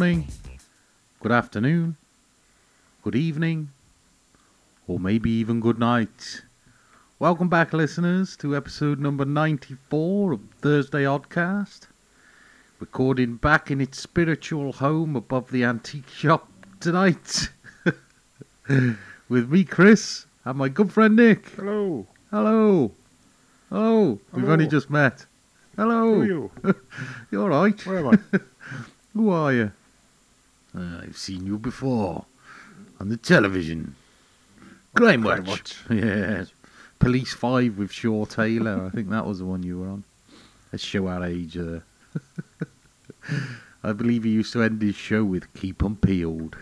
[0.00, 0.26] morning,
[1.20, 1.94] good afternoon,
[3.02, 3.68] good evening,
[4.88, 6.40] or maybe even good night.
[7.18, 11.80] Welcome back, listeners, to episode number 94 of Thursday Oddcast.
[12.78, 16.48] Recording back in its spiritual home above the antique shop
[16.80, 17.50] tonight.
[19.28, 21.46] With me, Chris, and my good friend Nick.
[21.50, 22.06] Hello.
[22.30, 22.90] Hello.
[23.68, 24.18] Hello.
[24.32, 24.52] We've Hello.
[24.54, 25.26] only just met.
[25.76, 26.14] Hello.
[26.14, 26.50] Who are you?
[27.30, 27.86] You're all right?
[27.86, 28.38] Where am I?
[29.12, 29.72] Who are you?
[30.76, 32.24] Uh, I've seen you before
[33.00, 33.94] on the television.
[34.94, 35.46] Crime Watch.
[35.46, 35.76] Watch.
[35.90, 36.52] Yes.
[36.98, 38.84] Police 5 with Shaw Taylor.
[38.86, 40.04] I think that was the one you were on.
[40.70, 41.82] Let's show our age there.
[43.82, 46.56] I believe he used to end his show with Keep 'em Peeled.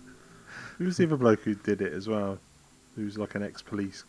[0.78, 2.38] Who was the other bloke who did it as well?
[2.96, 4.04] Who's like an ex-police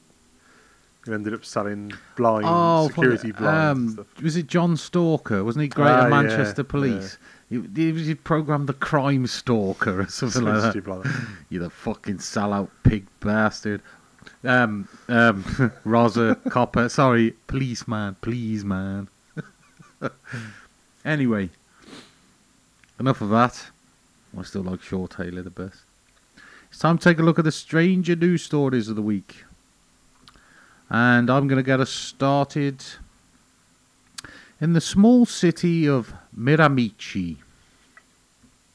[1.02, 2.46] who ended up selling blind
[2.90, 5.44] security fuck blinds Um, was it John Stalker?
[5.44, 7.14] Wasn't he great Ah, yeah, Manchester Police?
[7.16, 7.18] He,
[7.50, 10.88] he was programmed the Crime Stalker or something like that.
[10.88, 11.28] Like that.
[11.50, 13.82] You the fucking sellout pig bastard.
[14.44, 16.90] Um, um, Rosa Copper.
[16.90, 18.18] Sorry, policeman.
[18.22, 19.08] Please, man.
[21.06, 21.50] anyway,
[23.00, 23.68] enough of that.
[24.38, 25.80] I still like Shaw Taylor the best.
[26.70, 29.46] It's time to take a look at the stranger news stories of the week.
[30.90, 32.84] And I'm going to get us started
[34.60, 37.38] in the small city of Miramichi.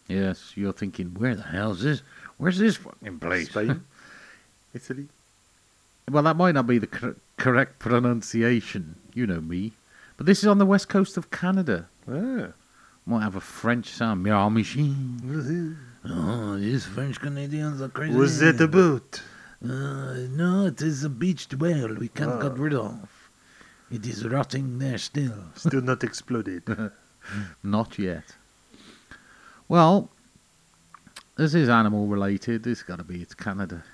[0.09, 2.03] Yes, you're thinking, where the hell is this?
[2.39, 3.49] Where's this fucking place?
[3.51, 3.83] Spain,
[4.75, 5.07] Italy.
[6.11, 8.97] Well, that might not be the cor- correct pronunciation.
[9.15, 9.73] You know me.
[10.17, 11.87] But this is on the west coast of Canada.
[12.11, 12.49] Ah.
[13.07, 14.25] Might have a French sound.
[14.25, 15.77] Miramichi.
[16.05, 18.17] Oh, these French Canadians are crazy.
[18.19, 19.23] Was it a boot?
[19.65, 22.49] Uh, no, it is a beached whale we can't Ah.
[22.49, 22.99] get rid of.
[23.93, 25.35] It is rotting there still.
[25.55, 26.63] Still not exploded.
[27.63, 28.25] Not yet.
[29.69, 30.11] Well,
[31.37, 32.65] this is animal related.
[32.65, 33.85] This got to be it's Canada.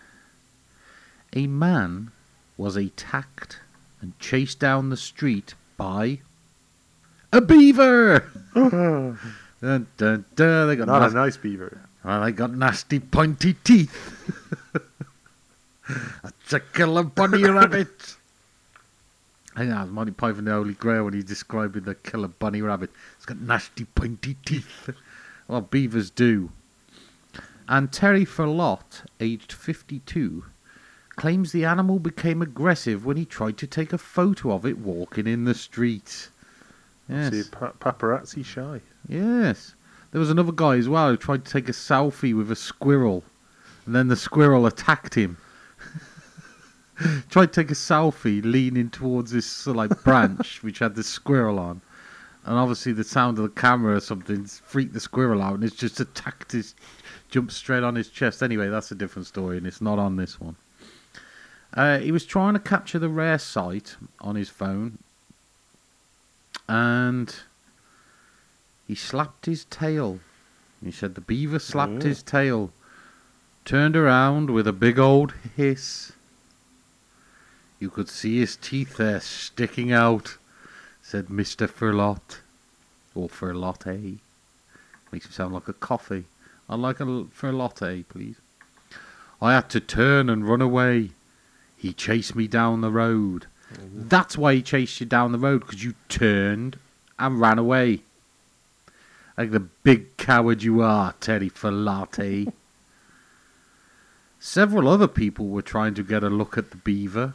[1.34, 2.10] A man
[2.56, 3.58] was attacked
[4.00, 6.20] and chased down the street by
[7.32, 8.24] a beaver.
[8.54, 9.18] dun,
[9.60, 10.68] dun, dun.
[10.68, 11.80] They got Not a nice beaver.
[12.04, 13.92] well, they got nasty pointy teeth.
[16.22, 18.14] That's a killer bunny rabbit.
[19.58, 22.62] I think that was Monty Python the Holy Grail when he's describing the killer bunny
[22.62, 22.90] rabbit.
[23.16, 24.88] It's got nasty pointy teeth.
[25.48, 26.52] well, beavers do.
[27.68, 30.44] And Terry Ferlot, aged 52,
[31.16, 35.26] claims the animal became aggressive when he tried to take a photo of it walking
[35.26, 36.28] in the street.
[37.08, 37.32] Yes.
[37.32, 38.80] See, pa- paparazzi shy.
[39.08, 39.74] Yes.
[40.12, 43.24] There was another guy as well who tried to take a selfie with a squirrel,
[43.86, 45.36] and then the squirrel attacked him.
[47.30, 51.80] tried to take a selfie leaning towards this like branch which had the squirrel on,
[52.44, 55.76] and obviously the sound of the camera or something freaked the squirrel out, and it's
[55.76, 56.74] just attacked his,
[57.30, 58.42] jumped straight on his chest.
[58.42, 60.56] Anyway, that's a different story, and it's not on this one.
[61.74, 64.98] Uh, he was trying to capture the rare sight on his phone,
[66.68, 67.34] and
[68.86, 70.20] he slapped his tail.
[70.82, 72.06] He said the beaver slapped Oh.
[72.08, 72.72] his tail,
[73.64, 76.12] turned around with a big old hiss.
[77.78, 80.36] You could see his teeth there sticking out,
[81.02, 81.68] said Mr.
[81.68, 82.38] Furlot.
[83.14, 84.18] Or Furlotte.
[85.12, 86.24] Makes him sound like a coffee.
[86.68, 88.36] I'd like a Furlotte, please.
[89.40, 91.10] I had to turn and run away.
[91.76, 93.46] He chased me down the road.
[93.72, 94.08] Mm-hmm.
[94.08, 96.78] That's why he chased you down the road, because you turned
[97.18, 98.00] and ran away.
[99.36, 102.52] Like the big coward you are, Teddy Filate.
[104.40, 107.34] Several other people were trying to get a look at the beaver.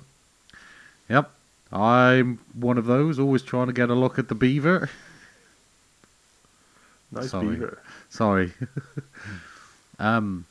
[1.10, 1.32] Yep,
[1.72, 4.90] I'm one of those, always trying to get a look at the beaver.
[7.12, 7.48] Nice Sorry.
[7.50, 7.82] beaver.
[8.10, 8.54] Sorry.
[10.00, 10.46] um,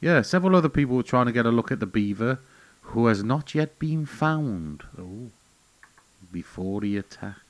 [0.00, 2.38] yeah, several other people were trying to get a look at the beaver,
[2.82, 5.30] who has not yet been found Oh.
[6.30, 7.40] before he attacked.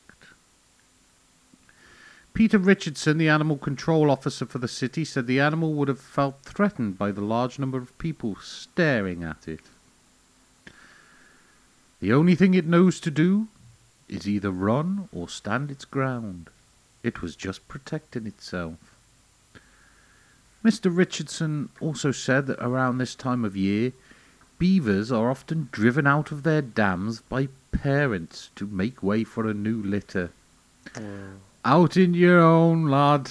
[2.32, 6.42] Peter Richardson, the animal control officer for the city, said the animal would have felt
[6.42, 9.60] threatened by the large number of people staring at it.
[12.04, 13.48] The only thing it knows to do
[14.10, 16.50] is either run or stand its ground.
[17.02, 18.74] It was just protecting itself.
[20.62, 20.94] Mr.
[20.94, 23.92] Richardson also said that around this time of year,
[24.58, 29.54] beavers are often driven out of their dams by parents to make way for a
[29.54, 30.30] new litter.
[30.98, 31.38] Oh.
[31.64, 33.30] Out in your own, lad.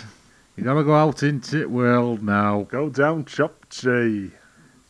[0.57, 2.63] You gotta go out into the world now.
[2.71, 4.31] Go down, chop tree.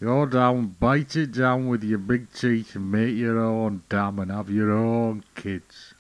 [0.04, 4.32] Go down, bite it down with your big teeth and make your own dam and
[4.32, 5.94] have your own kids.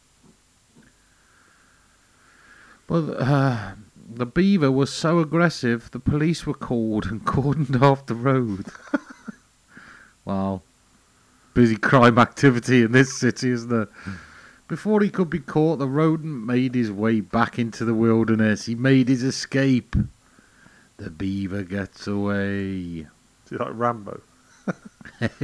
[2.86, 3.76] But uh,
[4.14, 8.66] The beaver was so aggressive, the police were called and cordoned off the road.
[10.26, 10.62] wow.
[11.54, 13.88] Busy crime activity in this city, isn't there?
[14.68, 18.66] Before he could be caught, the rodent made his way back into the wilderness.
[18.66, 19.96] He made his escape.
[20.98, 23.08] The beaver gets away.
[23.60, 24.22] Like Rambo?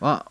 [0.00, 0.26] Well,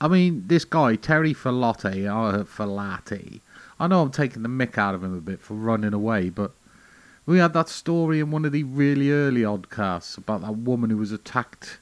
[0.00, 3.40] I mean, this guy, Terry Fallotti, uh, Falati,
[3.80, 6.52] I know I'm taking the mick out of him a bit for running away, but
[7.26, 10.96] we had that story in one of the really early oddcasts about that woman who
[10.98, 11.78] was attacked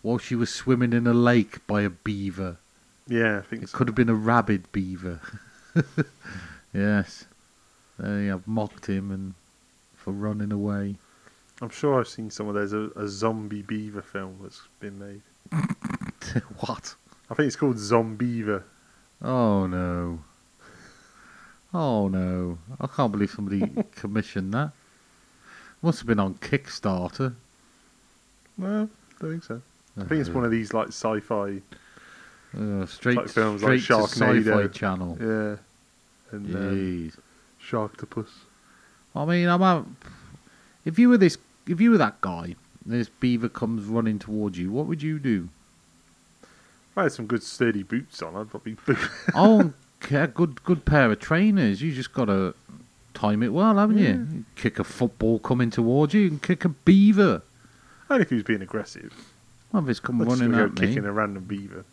[0.00, 2.56] while she was swimming in a lake by a beaver.
[3.06, 3.76] Yeah, I think It so.
[3.78, 5.20] could have been a rabid beaver.
[6.72, 7.26] yes.
[7.98, 9.34] They have mocked him and
[9.96, 10.96] for running away.
[11.60, 15.22] I'm sure I've seen somewhere there's a, a zombie beaver film that's been made.
[16.60, 16.94] what?
[17.30, 18.62] I think it's called Zombeaver.
[19.22, 20.20] Oh no.
[21.74, 22.58] Oh no.
[22.80, 23.62] I can't believe somebody
[23.96, 24.70] commissioned that.
[25.82, 27.34] Must have been on Kickstarter.
[28.56, 29.62] No, I don't think so.
[29.96, 31.60] I think it's one of these like sci-fi.
[32.58, 34.44] Uh, straight like films like straight to Sharknado.
[34.44, 35.18] sci-fi channel.
[35.20, 35.56] Yeah,
[36.32, 37.18] and um, Jeez.
[37.62, 38.28] Sharktopus.
[39.14, 39.86] I mean, I'm out.
[40.84, 41.36] If you were this,
[41.68, 42.54] if you were that guy,
[42.84, 45.48] this beaver comes running towards you, what would you do?
[46.42, 48.98] If I had some good sturdy boots on, I'd probably boot.
[49.34, 49.72] oh,
[50.04, 51.82] okay, good, good pair of trainers.
[51.82, 52.54] You just gotta
[53.14, 54.08] time it well, haven't Yeah.
[54.14, 54.26] you?
[54.32, 54.44] you?
[54.56, 57.42] Kick a football coming towards you, and kick a beaver.
[58.10, 59.12] Only if he was being aggressive.
[59.72, 61.84] Well, if it's come just running at go me, kicking a random beaver.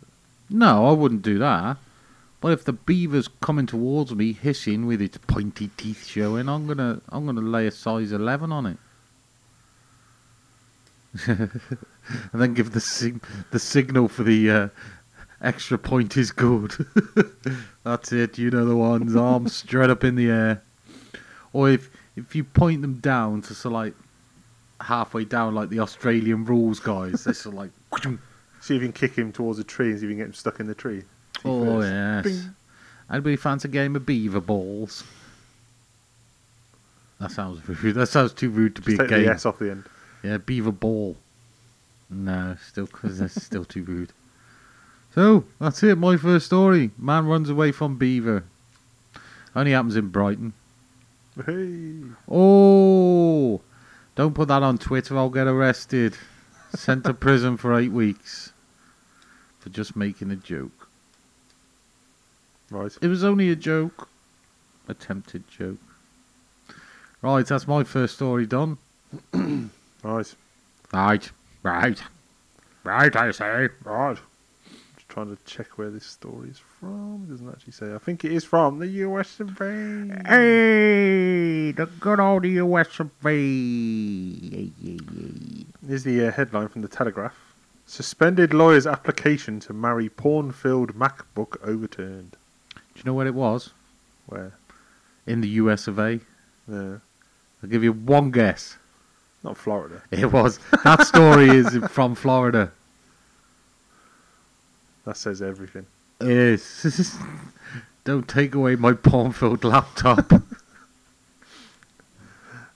[0.48, 1.76] no, I wouldn't do that.
[2.40, 7.00] But if the beaver's coming towards me, hissing with its pointy teeth showing, I'm gonna,
[7.08, 8.78] I'm gonna lay a size eleven on it,
[11.26, 11.50] and
[12.34, 14.68] then give the sig- the signal for the uh,
[15.42, 16.74] extra point is good.
[17.84, 18.38] That's it.
[18.38, 20.62] You know the ones, arms straight up in the air.
[21.52, 23.94] Or if if you point them down to so like
[24.80, 27.70] halfway down, like the Australian rules guys, they're sort of like.
[28.60, 30.26] See if you can kick him towards a tree and see if you can get
[30.26, 31.00] him stuck in the tree.
[31.02, 31.06] See
[31.44, 31.88] Oh first.
[31.88, 32.24] yes.
[32.24, 32.54] Bing.
[33.08, 35.04] Anybody fancy a game of beaver balls?
[37.20, 37.94] That sounds rude.
[37.94, 39.24] That sounds too rude to Just be a game.
[39.26, 39.84] the S off the end.
[40.22, 41.16] Yeah, beaver ball.
[42.10, 44.12] No, still because that's still too rude.
[45.14, 45.96] So that's it.
[45.96, 46.90] My first story.
[46.98, 48.44] Man runs away from beaver.
[49.54, 50.52] Only happens in Brighton.
[51.44, 52.02] Hey.
[52.30, 53.60] Oh,
[54.14, 55.16] don't put that on Twitter.
[55.16, 56.16] I'll get arrested.
[56.74, 58.52] Sent to prison for eight weeks
[59.58, 60.88] for just making a joke.
[62.70, 62.92] Right.
[63.00, 64.08] It was only a joke.
[64.88, 65.78] Attempted joke.
[67.22, 68.78] Right, that's my first story done.
[70.06, 70.34] Right.
[70.92, 71.30] Right,
[71.64, 72.02] right.
[72.84, 73.68] Right, I say.
[73.82, 74.16] Right.
[74.94, 77.24] Just trying to check where this story is from.
[77.24, 77.92] It doesn't actually say.
[77.92, 80.22] I think it is from the US of A.
[80.28, 84.70] Hey, the good old US of A.
[85.88, 87.34] Here's the uh, headline from the Telegraph.
[87.86, 92.36] Suspended lawyer's application to marry porn-filled MacBook overturned.
[92.74, 93.70] Do you know where it was?
[94.26, 94.52] Where?
[95.26, 96.20] In the US of A.
[96.68, 96.98] Yeah.
[97.60, 98.76] I'll give you one guess.
[99.46, 100.02] Not Florida.
[100.10, 100.58] It was.
[100.82, 102.72] That story is from Florida.
[105.04, 105.86] That says everything.
[106.20, 107.16] Yes.
[108.04, 110.32] Don't take away my porn-filled laptop.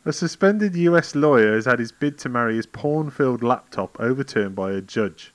[0.05, 4.71] A suspended US lawyer has had his bid to marry his porn-filled laptop overturned by
[4.71, 5.33] a judge.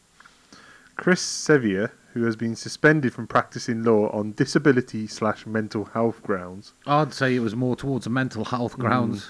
[0.96, 6.72] Chris Sevier, who has been suspended from practicing law on disability slash mental health grounds,
[6.88, 8.80] I'd say it was more towards a mental health mm.
[8.80, 9.28] grounds.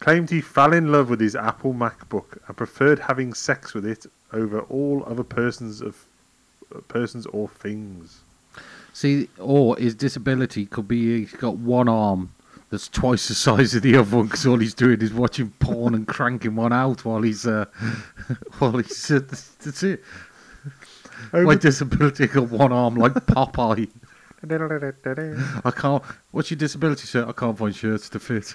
[0.00, 4.06] Claimed he fell in love with his Apple MacBook and preferred having sex with it
[4.32, 6.04] over all other persons of
[6.88, 8.20] persons or things.
[8.92, 12.32] See, or his disability could be he's got one arm
[12.70, 15.94] that's twice the size of the other one because all he's doing is watching porn
[15.94, 17.66] and cranking one out while he's uh,
[18.58, 20.02] while he's uh, that's, it.
[21.32, 23.90] My disability got one arm like Popeye.
[25.64, 26.02] I can't.
[26.30, 27.26] What's your disability, sir?
[27.28, 28.54] I can't find shirts to fit.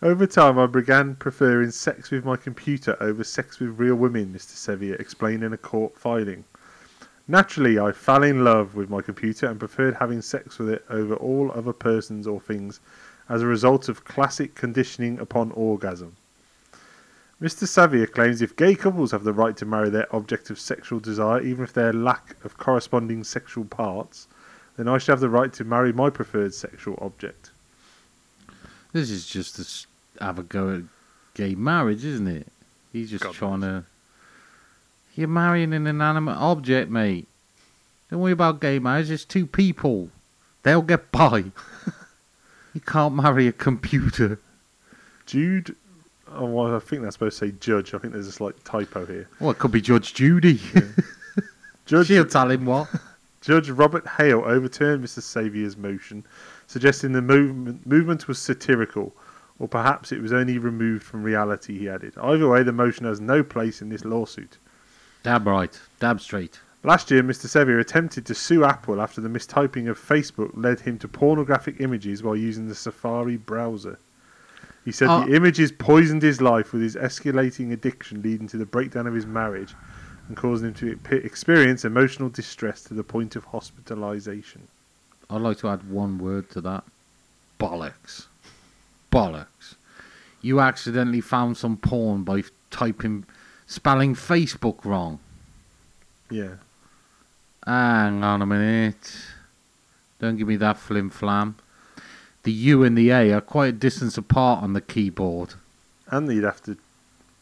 [0.00, 4.54] Over time, I began preferring sex with my computer over sex with real women, Mr.
[4.56, 6.44] Sevier explained in a court filing.
[7.26, 11.14] Naturally, I fell in love with my computer and preferred having sex with it over
[11.14, 12.80] all other persons or things
[13.28, 16.16] as a result of classic conditioning upon orgasm.
[17.40, 17.66] Mr.
[17.66, 21.40] Sevier claims if gay couples have the right to marry their object of sexual desire,
[21.40, 24.28] even if their lack of corresponding sexual parts,
[24.76, 27.51] then I should have the right to marry my preferred sexual object.
[28.92, 30.82] This is just to have a go at
[31.34, 32.46] gay marriage, isn't it?
[32.92, 33.84] He's just God trying to.
[35.14, 37.26] You're marrying an inanimate object, mate.
[38.10, 39.10] Don't worry about gay marriage.
[39.10, 40.10] It's two people.
[40.62, 41.44] They'll get by.
[42.74, 44.38] You can't marry a computer.
[45.26, 45.76] Jude.
[46.30, 47.92] Oh, well, I think that's supposed to say judge.
[47.92, 49.28] I think there's a slight typo here.
[49.38, 50.58] Well, it could be Judge Judy.
[51.86, 52.88] Judge She'll tell him what.
[53.42, 55.20] Judge Robert Hale overturned Mr.
[55.20, 56.24] Sevier's motion,
[56.68, 59.14] suggesting the movement, movement was satirical,
[59.58, 62.14] or perhaps it was only removed from reality, he added.
[62.16, 64.58] Either way, the motion has no place in this lawsuit.
[65.24, 65.78] Damn right.
[65.98, 66.60] Damn straight.
[66.84, 67.46] Last year, Mr.
[67.46, 72.22] Sevier attempted to sue Apple after the mistyping of Facebook led him to pornographic images
[72.22, 73.98] while using the Safari browser.
[74.84, 75.24] He said Oh.
[75.24, 79.26] the images poisoned his life with his escalating addiction, leading to the breakdown of his
[79.26, 79.74] marriage
[80.32, 84.66] and causing him to experience emotional distress to the point of hospitalization.
[85.28, 86.84] I'd like to add one word to that.
[87.60, 88.28] Bollocks.
[89.12, 89.74] Bollocks.
[90.40, 93.26] You accidentally found some porn by typing,
[93.66, 95.18] spelling Facebook wrong.
[96.30, 96.54] Yeah.
[97.66, 99.14] Hang on a minute.
[100.18, 101.56] Don't give me that flim flam.
[102.44, 105.54] The U and the A are quite a distance apart on the keyboard.
[106.06, 106.78] And you'd have to.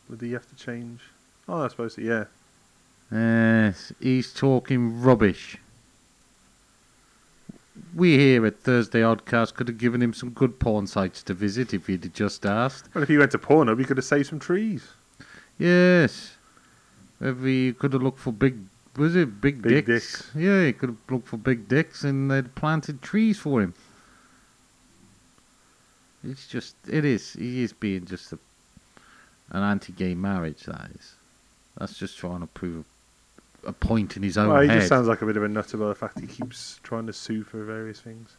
[0.09, 1.03] Would he have to change?
[1.49, 2.25] Oh, I suppose yeah.
[3.13, 5.57] Yes, he's talking rubbish.
[7.95, 11.75] We here at Thursday Oddcast could have given him some good porn sites to visit
[11.75, 12.89] if he'd just asked.
[12.95, 14.87] Well, if he went to Pornhub, he could have saved some trees.
[15.59, 16.35] Yes.
[17.21, 18.59] If he could have looked for big,
[18.97, 20.19] was it big, Big dicks?
[20.23, 20.31] dicks.
[20.37, 23.75] Yeah, he could have looked for big dicks and they'd planted trees for him.
[26.23, 27.33] It's just, it is.
[27.33, 28.39] He is being just a,
[29.51, 30.63] an anti-gay marriage.
[30.65, 31.15] That is.
[31.79, 32.90] That's just trying to prove a,
[33.67, 34.79] a point in his own Well, he head.
[34.79, 37.13] just sounds like a bit of a nut about the fact he keeps trying to
[37.13, 38.35] sue for various things.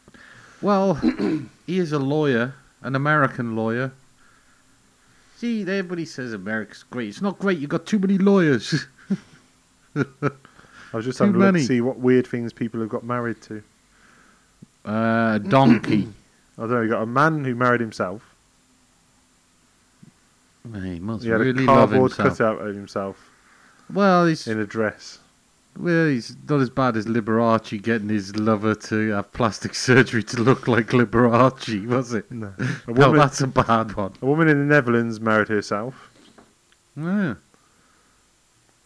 [0.62, 0.96] Well,
[1.66, 3.92] he is a lawyer, an American lawyer.
[5.38, 7.10] See, everybody says America's great.
[7.10, 7.58] It's not great.
[7.58, 8.86] You've got too many lawyers.
[9.96, 10.04] I
[10.94, 13.42] was just Too having a look to see what weird things people have got married
[13.44, 13.64] to.
[14.86, 16.08] Uh, donkey.
[16.58, 16.82] I don't know.
[16.82, 18.36] You got a man who married himself.
[20.76, 22.38] he must He had really a love cardboard himself.
[22.38, 23.31] cutout of himself
[23.94, 25.20] Well, he's in a dress.
[25.78, 30.42] well, he's not as bad as Liberace getting his lover to have plastic surgery to
[30.42, 32.32] look like Liberace, was it?
[32.32, 32.54] No.
[32.88, 34.14] A No, woman, that's a bad one.
[34.22, 36.10] a woman in the Netherlands married herself,
[36.96, 37.36] Yeah.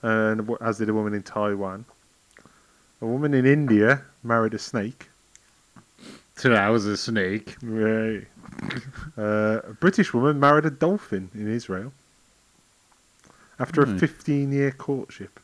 [0.01, 1.85] and as did a woman in Taiwan.
[3.01, 5.09] A woman in India married a snake.
[6.37, 7.55] So that was a snake.
[7.61, 8.25] Right.
[9.17, 11.91] uh, a British woman married a dolphin in Israel
[13.59, 13.95] after Hmm.
[13.95, 15.39] a 15 year courtship.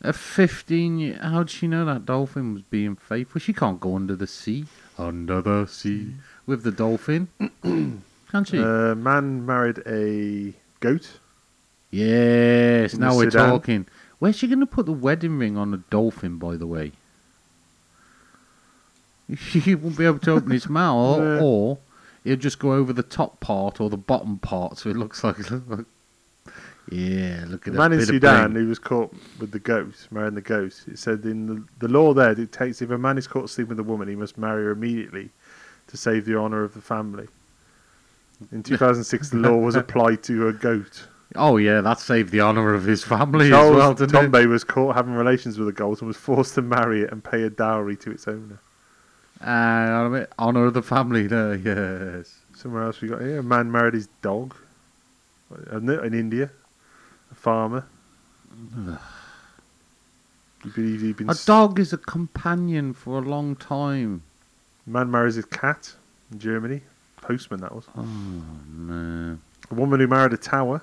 [0.00, 1.18] A 15 year.
[1.22, 3.40] How'd she know that dolphin was being faithful?
[3.40, 4.66] She can't go under the sea.
[4.98, 6.14] Under the sea.
[6.44, 7.28] With the dolphin.
[7.62, 8.58] can't she?
[8.58, 11.18] A man married a goat.
[11.90, 13.48] yes, in now the we're Sudan.
[13.50, 13.86] talking.
[14.18, 16.92] Where's she going to put the wedding ring on a dolphin, by the way?
[19.28, 21.40] He won't be able to open his mouth, Yeah.
[21.42, 21.78] or
[22.24, 25.36] he'll just go over the top part or the bottom part, so it looks like.
[26.90, 27.78] yeah, look The at that.
[27.78, 30.82] man in Sudan who was caught with the goat, marrying the goat.
[30.86, 33.80] It said in the, the law there dictates if a man is caught sleeping with
[33.86, 35.30] a woman, he must marry her immediately
[35.88, 37.28] to save the honour of the family.
[38.50, 41.06] In 2006, the law was applied to a goat.
[41.34, 44.30] Oh, yeah, that saved the honour of his family Charles as well, didn't it?
[44.32, 47.24] Tombe was caught having relations with a goat and was forced to marry it and
[47.24, 48.58] pay a dowry to its owner.
[49.40, 51.54] Uh, honour of the family there,
[52.18, 52.36] yes.
[52.54, 54.54] Somewhere else we got here, a man married his dog
[55.72, 56.50] uh, in India,
[57.42, 57.84] farmer.
[60.62, 64.22] He believes he'd been A dog is a companion for a long time.
[64.86, 65.94] Man marries his cat
[66.30, 66.82] in Germany.
[67.16, 67.84] Postman, that was.
[67.96, 69.38] Oh, no.
[69.70, 70.82] A woman who married a tower.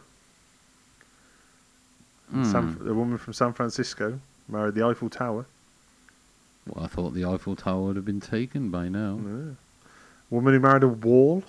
[2.30, 2.44] Hmm.
[2.44, 5.46] San, a woman from San Francisco married the Eiffel Tower.
[6.68, 9.20] Well, I thought the Eiffel Tower would have been taken by now.
[9.24, 9.54] Yeah.
[10.30, 11.44] woman who married a wall.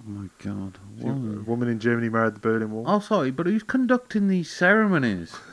[0.00, 0.78] Oh my god.
[1.02, 2.84] A woman in Germany married the Berlin Wall.
[2.86, 5.36] Oh, sorry, but who's conducting these ceremonies?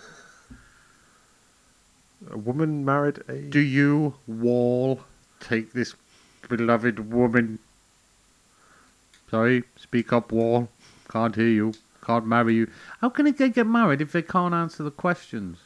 [2.32, 3.42] A woman married a.
[3.42, 5.02] Do you, Wall,
[5.40, 5.94] take this
[6.50, 7.60] beloved woman?
[9.30, 10.68] Sorry, speak up, Wall.
[11.10, 11.74] Can't hear you.
[12.04, 12.72] Can't marry you.
[13.02, 15.60] How can they get married if they can't answer the questions?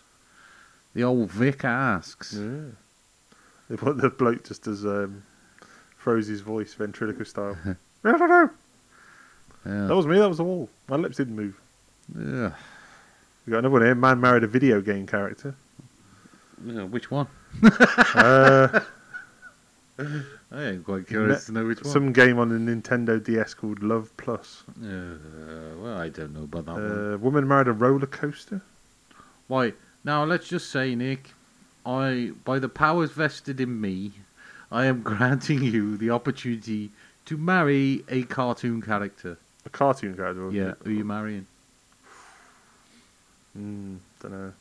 [0.93, 2.33] The old vicar asks.
[2.33, 2.71] Yeah.
[3.69, 5.23] They put the bloke just as um,
[5.97, 7.57] froze his voice ventriloquist style.
[8.03, 8.49] I don't know.
[9.65, 9.87] Yeah.
[9.87, 10.17] That was me.
[10.17, 10.69] That was the wall.
[10.87, 11.59] My lips didn't move.
[12.17, 12.51] Yeah.
[13.45, 13.95] We got another one here.
[13.95, 15.55] Man married a video game character.
[16.63, 17.27] Which one?
[18.15, 18.79] Uh,
[20.51, 21.91] I am quite curious to know which one.
[21.93, 24.63] some game on the Nintendo DS called Love Plus.
[24.81, 25.15] Uh,
[25.77, 27.13] well, I don't know about that one.
[27.13, 28.61] Uh, woman married a roller coaster.
[29.47, 29.73] Why?
[30.03, 31.33] Now let's just say, Nick,
[31.85, 34.13] I by the powers vested in me,
[34.71, 36.89] I am granting you the opportunity
[37.25, 39.37] to marry a cartoon character.
[39.65, 40.49] A cartoon character.
[40.51, 41.45] Yeah, who are you marrying?
[43.57, 44.53] Mm, don't know.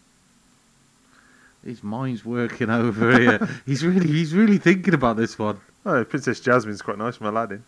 [1.64, 3.48] His mind's working over here.
[3.66, 5.60] he's really, he's really thinking about this one.
[5.86, 7.62] Oh, Princess Jasmine's quite nice from Aladdin.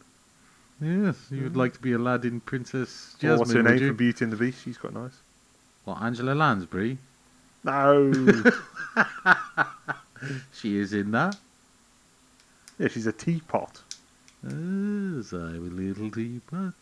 [0.81, 3.87] Yes, you would like to be Aladdin Princess Or Jasmine, what's her would name you?
[3.89, 4.65] from Beauty and the Beast?
[4.65, 5.12] She's quite nice.
[5.85, 6.99] What, Angela Lansbury?
[7.62, 8.12] No.
[10.55, 11.37] She is in that.
[12.79, 13.82] yeah, she's a teapot.
[14.45, 16.75] As I was little teapot.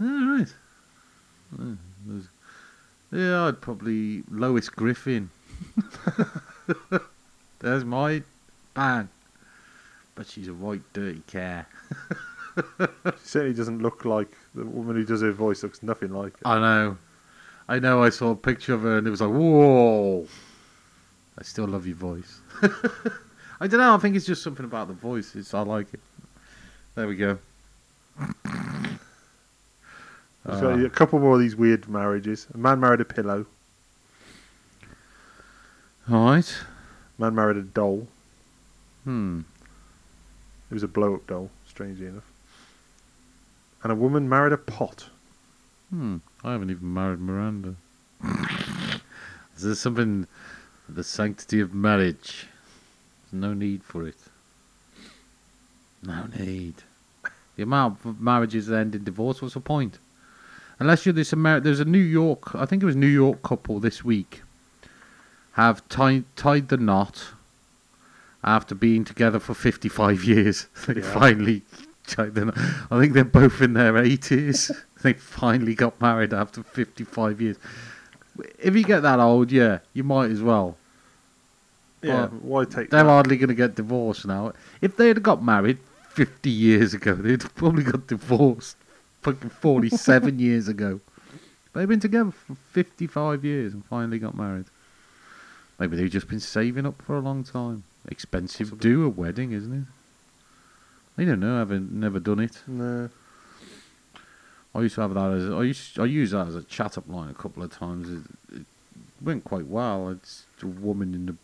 [0.00, 0.48] All right.
[3.12, 5.30] Yeah, I'd probably Lois Griffin.
[7.60, 8.22] There's my
[8.72, 9.08] bang.
[10.14, 11.66] But she's a right dirty car.
[12.56, 12.62] She
[13.24, 15.64] certainly doesn't look like the woman who does her voice.
[15.64, 16.46] Looks nothing like it.
[16.46, 16.96] I know.
[17.68, 18.02] I know.
[18.02, 20.28] I saw a picture of her and it was like, whoa.
[21.36, 22.40] I still love your voice.
[23.60, 23.94] I don't know.
[23.94, 25.34] I think it's just something about the voice.
[25.34, 26.00] It's, I like it.
[26.94, 27.38] There we go.
[30.46, 32.46] Got a couple more of these weird marriages.
[32.52, 33.46] A man married a pillow.
[36.10, 36.54] all right.
[37.18, 38.06] man married a doll.
[39.04, 39.40] Hmm.
[40.70, 42.30] It was a blow-up doll, strangely enough.
[43.82, 45.08] And a woman married a pot.
[45.90, 46.18] Hmm.
[46.42, 47.76] I haven't even married Miranda.
[49.56, 50.26] Is there something,
[50.88, 52.48] the sanctity of marriage?
[53.34, 54.16] No need for it.
[56.02, 56.74] No need.
[57.56, 59.98] The amount of marriages that end in divorce, what's the point?
[60.78, 63.80] Unless you're this Amer- there's a New York, I think it was New York couple
[63.80, 64.42] this week,
[65.52, 67.26] have tied tied the knot
[68.42, 70.66] after being together for 55 years.
[70.86, 71.12] They Yeah.
[71.12, 71.62] finally
[72.06, 72.58] tied the knot.
[72.90, 74.70] I think they're both in their 80s.
[75.02, 77.56] they finally got married after 55 years.
[78.58, 80.76] If you get that old, yeah, you might as well.
[82.04, 83.08] Yeah, Well, why take They're that?
[83.08, 84.52] hardly going to get divorced now.
[84.80, 85.78] If they had got married
[86.10, 88.76] 50 years ago, they'd probably got divorced
[89.22, 91.00] fucking 47 years ago.
[91.72, 94.66] They've been together for 55 years and finally got married.
[95.78, 97.82] Maybe they've just been saving up for a long time.
[98.06, 98.90] Expensive Possibly.
[98.90, 99.84] do a wedding, isn't it?
[101.20, 101.60] I don't know.
[101.60, 102.60] I've never done it.
[102.68, 103.08] No.
[104.74, 107.08] I used to have that as I used I used that as a chat up
[107.08, 108.08] line a couple of times.
[108.10, 108.66] It, it
[109.22, 110.08] went quite well.
[110.10, 111.36] It's a woman in the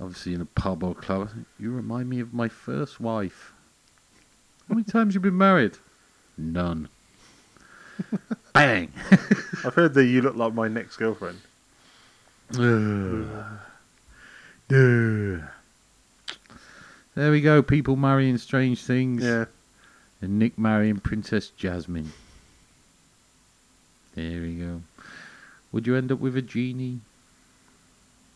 [0.00, 1.30] obviously in a pub or club.
[1.58, 3.52] You remind me of my first wife.
[4.68, 5.76] How many times you been married?
[6.38, 6.88] None.
[8.54, 8.92] Bang.
[9.64, 11.40] I've heard that you look like my next girlfriend.
[14.68, 15.52] there
[17.16, 17.62] we go.
[17.62, 19.22] People marrying strange things.
[19.22, 19.44] Yeah.
[20.22, 22.12] And Nick marrying Princess Jasmine.
[24.14, 24.82] There we go.
[25.72, 27.00] Would you end up with a genie?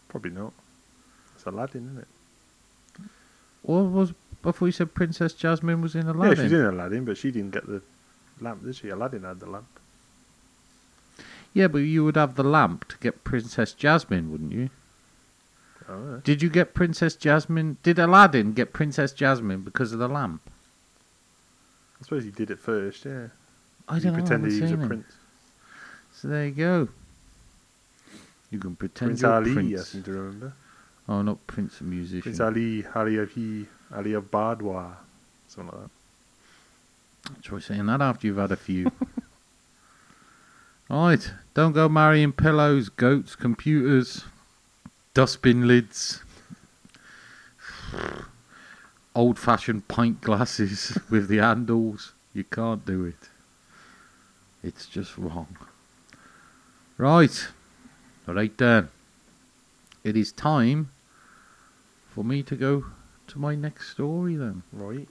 [0.09, 0.53] Probably not.
[1.47, 2.09] Aladdin, isn't it?
[3.63, 6.37] Or was before you said Princess Jasmine was in Aladdin?
[6.37, 7.83] Yeah, she's in Aladdin, but she didn't get the
[8.41, 8.91] lamp, did she?
[8.91, 9.67] Aladdin had the lamp.
[11.55, 14.71] Yeah, but you would have the lamp to get Princess Jasmine, wouldn't you?
[15.89, 16.21] Oh, yeah.
[16.25, 17.77] Did you get Princess Jasmine?
[17.83, 20.43] Did Aladdin get Princess Jasmine because of the lamp?
[22.01, 23.29] I suppose he did it first, yeah.
[23.89, 24.15] I he don't.
[24.15, 25.13] I pretended he was a prince.
[26.13, 26.89] So there you go.
[28.51, 29.89] You can pretend Prince Ali, I Prince.
[29.89, 30.53] seem to remember.
[31.09, 32.23] Oh, not Prince, a musician.
[32.23, 34.95] Prince Ali, Ali of He, Ali of Badwa.
[35.49, 37.43] Something like that.
[37.43, 38.91] Try saying that after you've had a few.
[40.91, 44.25] All right, don't go marrying pillows, goats, computers,
[45.15, 46.23] dustbin lids,
[49.15, 52.13] old-fashioned pint glasses with the handles.
[52.33, 53.29] You can't do it.
[54.63, 55.57] It's just wrong.
[56.97, 57.49] Right,
[58.27, 58.89] right then.
[60.03, 60.91] It is time
[62.15, 62.85] for me to go
[63.27, 64.63] to my next story then.
[64.73, 65.09] Right.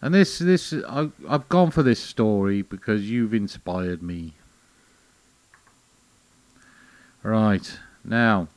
[0.00, 4.32] And this, this, I, I've gone for this story because you've inspired me.
[7.22, 8.48] Right now,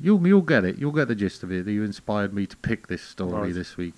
[0.00, 0.78] you'll you'll get it.
[0.78, 1.66] You'll get the gist of it.
[1.66, 3.54] That you inspired me to pick this story Right.
[3.54, 3.94] this week.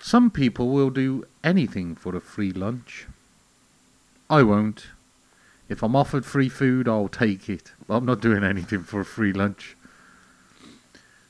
[0.00, 3.06] Some people will do anything for a free lunch.
[4.30, 4.86] I won't.
[5.68, 7.72] If I'm offered free food, I'll take it.
[7.88, 9.76] I'm not doing anything for a free lunch.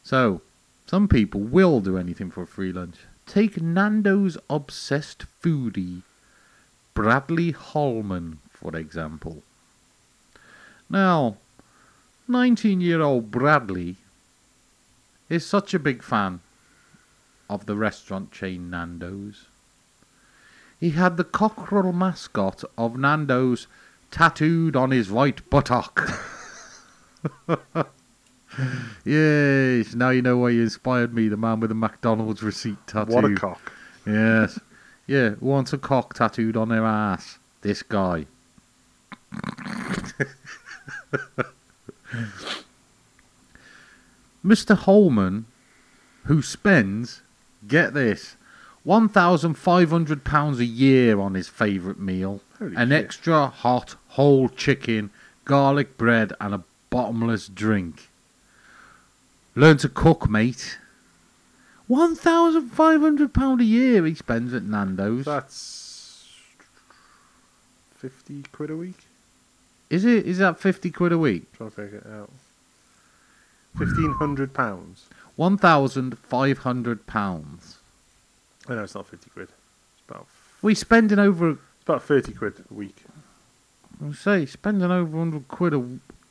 [0.03, 0.43] So,
[0.87, 2.97] some people will do anything for a free lunch.
[3.27, 6.03] Take Nando's obsessed foodie,
[6.95, 9.43] Bradley Holman, for example.
[10.91, 11.37] Now,
[12.29, 13.97] 19 year old Bradley
[15.29, 16.41] is such a big fan
[17.49, 19.47] of the restaurant chain Nando's.
[20.79, 23.67] He had the cockerel mascot of Nando's
[24.11, 26.11] tattooed on his right buttock.
[29.05, 33.13] Yes, now you know why you inspired me, the man with the McDonald's receipt tattoo.
[33.13, 33.73] What a cock.
[34.07, 34.61] Yes.
[35.07, 37.39] Yeah, who wants a cock tattooed on their ass?
[37.63, 38.27] This guy.
[44.45, 44.77] Mr.
[44.77, 45.47] Holman,
[46.25, 47.23] who spends,
[47.67, 48.37] get this,
[48.87, 53.05] £1,500 a year on his favourite meal, Holy an shit.
[53.05, 55.11] extra hot whole chicken,
[55.45, 58.09] garlic bread, and a bottomless drink.
[59.55, 60.79] Learn to cook, mate.
[61.91, 65.25] £1,500 a year he spends at Nando's.
[65.27, 66.31] That's
[67.97, 68.97] 50 quid a week?
[69.91, 70.27] Is it?
[70.27, 71.53] Is that 50 quid a week?
[71.53, 72.31] trying to figure it out.
[73.77, 75.05] £1,500 pounds.
[75.39, 77.77] £1,500.
[78.69, 79.49] I know it's not 50 quid.
[79.49, 80.27] It's about,
[80.63, 82.97] We spending over, it's about 30 quid a week.
[84.03, 85.85] I say, spending over 100 quid a,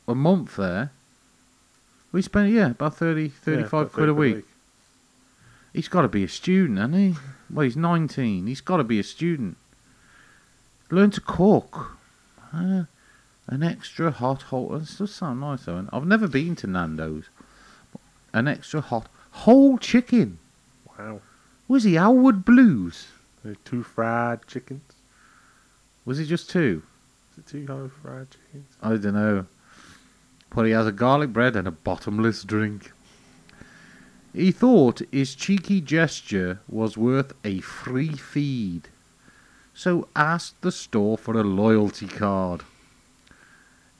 [0.08, 0.90] a month there.
[2.12, 4.44] We spend, yeah, about 30, 35 Yeah, about quid 30 a week.
[5.72, 7.14] He's got to be a student, hasn't he?
[7.50, 8.46] Well, he's 19.
[8.46, 9.56] He's got to be a student.
[10.90, 11.96] Learn to cook.
[12.52, 12.84] Uh,
[13.46, 14.74] an extra hot whole.
[14.76, 15.88] It does sound nice, though.
[15.90, 17.24] I've never been to Nando's.
[18.34, 20.38] An extra hot whole chicken.
[20.98, 21.20] Wow.
[21.68, 23.08] Was he Howard Blues?
[23.64, 24.82] Two fried chickens.
[26.04, 26.82] Was it just two?
[27.32, 28.66] Is it two whole fried chickens?
[28.82, 29.46] I don't know.
[30.54, 32.92] But he has a garlic bread and a bottomless drink.
[34.34, 38.88] He thought his cheeky gesture was worth a free feed,
[39.74, 42.62] so asked the store for a loyalty card.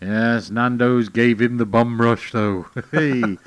[0.00, 2.66] Yes, Nando's gave him the bum rush though.
[2.90, 3.38] hey,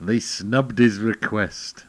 [0.00, 1.84] they snubbed his request.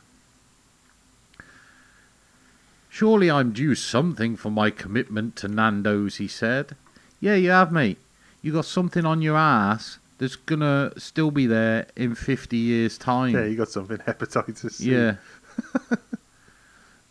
[2.90, 6.76] Surely I'm due something for my commitment to Nando's, he said.
[7.20, 7.98] Yeah, you have, mate.
[8.44, 13.34] You got something on your ass that's gonna still be there in 50 years' time.
[13.36, 13.98] Yeah, you got something.
[13.98, 14.92] Hepatitis C.
[14.92, 15.16] Yeah.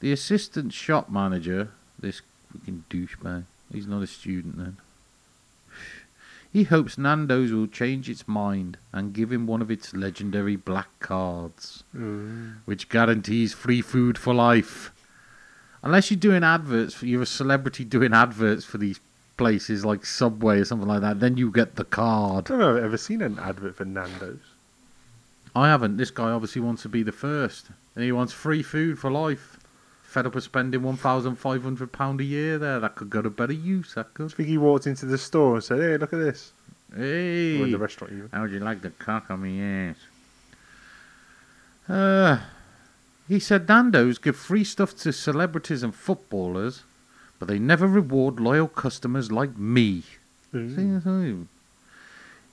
[0.01, 4.77] the assistant shop manager, this fucking douchebag, he's not a student then.
[6.53, 10.89] He hopes Nando's will change its mind and give him one of its legendary black
[11.01, 12.57] cards, Mm.
[12.67, 14.91] which guarantees free food for life.
[15.83, 19.01] Unless you're doing adverts, for, you're a celebrity doing adverts for these
[19.43, 22.47] places like Subway or something like that, then you get the card.
[22.47, 24.39] I don't know if I've ever seen an advert for Nando's.
[25.55, 25.97] I haven't.
[25.97, 29.59] This guy obviously wants to be the first, and he wants free food for life.
[30.03, 32.79] Fed up of spending one thousand five hundred pound a year there.
[32.81, 33.95] That could go to better use.
[33.95, 36.53] That I think he walked into the store and said, "Hey, look at this."
[36.95, 37.03] Or in
[37.65, 38.29] Hey, the restaurant, even.
[38.33, 39.97] how would you like the cock on me ass?
[41.89, 42.39] Uh,
[43.29, 46.83] he said Nando's give free stuff to celebrities and footballers,
[47.43, 50.05] but they never reward loyal customers like me.
[50.55, 50.77] Mm.
[50.77, 51.49] See, that's how you-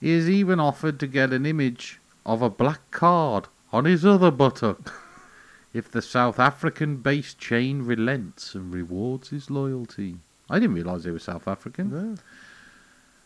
[0.00, 4.32] He has even offered to get an image of a black card on his other
[4.32, 4.92] buttock
[5.72, 10.16] if the South African based chain relents and rewards his loyalty.
[10.48, 11.90] I didn't realise they were South African.
[11.92, 12.16] No.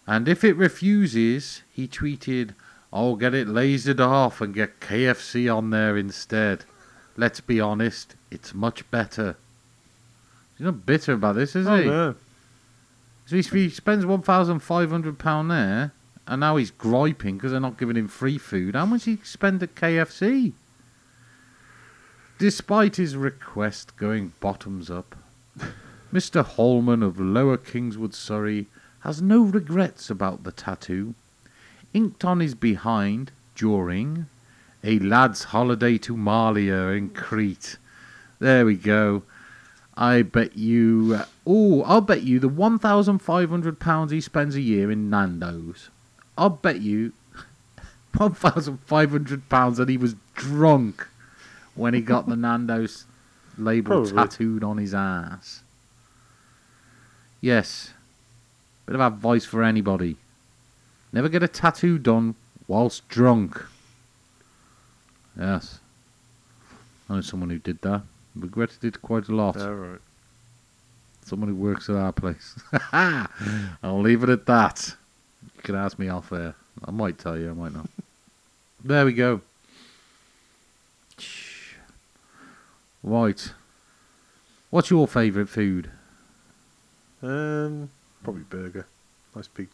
[0.07, 2.51] And if it refuses, he tweeted,
[2.93, 6.67] I'll get it lasered off and get KFC on there instead.
[7.17, 9.37] Let's be honest, it's much better.
[10.57, 11.85] He's not bitter about this, is Oh, he?
[11.87, 12.15] no.
[13.27, 15.93] So he, he spends one thousand five hundred pound there,
[16.27, 18.75] and now he's griping because they're not giving him free food.
[18.75, 20.53] How much he spend at KFC?
[22.39, 25.15] Despite his request going bottoms up,
[26.13, 26.45] Mr.
[26.45, 28.67] Holman of Lower Kingswood, Surrey,
[29.01, 31.15] has no regrets about the tattoo.
[31.93, 34.27] Inked on his behind during
[34.83, 37.77] a lad's holiday to Malia in Crete.
[38.41, 39.23] There we go.
[39.97, 41.21] I bet you.
[41.47, 45.09] Oh, I'll bet you the one thousand five hundred pounds he spends a year in
[45.09, 45.89] Nando's.
[46.37, 47.13] I'll bet you
[48.17, 51.07] one thousand five hundred pounds that he was drunk
[51.75, 53.05] when he got the Nando's
[53.57, 54.13] label Probably.
[54.13, 55.63] tattooed on his ass.
[57.41, 57.93] Yes,
[58.87, 60.17] bit of advice for anybody:
[61.13, 62.35] never get a tattoo done
[62.67, 63.63] whilst drunk.
[65.39, 65.79] Yes,
[67.09, 68.03] I know someone who did that.
[68.35, 69.57] Regretted it quite a lot.
[69.57, 70.01] All right.
[71.25, 72.59] Someone who works at our place.
[72.93, 74.95] I'll leave it at that.
[75.57, 76.55] You can ask me off there.
[76.85, 77.89] I might tell you, I might not.
[78.85, 79.41] there we go.
[83.03, 83.53] Right.
[84.71, 85.91] What's your favourite food?
[87.23, 87.91] Um,
[88.23, 88.87] probably burger.
[89.35, 89.69] Nice big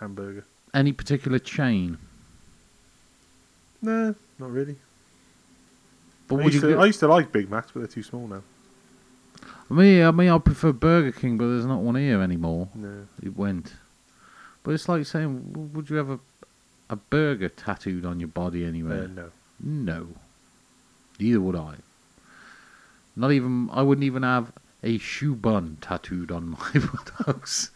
[0.00, 0.44] hamburger.
[0.74, 1.98] Any particular chain?
[3.80, 4.76] No, not really.
[6.28, 6.70] But I would used, you?
[6.70, 8.42] to, go- I used to like Big Macs, but they're too small now.
[9.70, 12.68] me, I mean, I prefer Burger King, but there's not one here anymore.
[12.74, 13.06] No.
[13.22, 13.72] It went.
[14.62, 16.18] But it's like saying, w- would you have a
[16.90, 19.04] a burger tattooed on your body anywhere?
[19.04, 19.30] Uh, no.
[19.60, 20.06] No.
[21.20, 21.74] Neither would I.
[23.16, 23.68] Not even.
[23.72, 27.70] I wouldn't even have a shoe bun tattooed on my buttocks.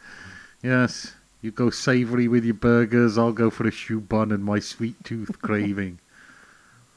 [0.63, 3.19] Yes, you go savoury with your burgers.
[3.19, 5.99] I'll go for a shoe bun and my sweet tooth craving.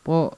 [0.04, 0.38] But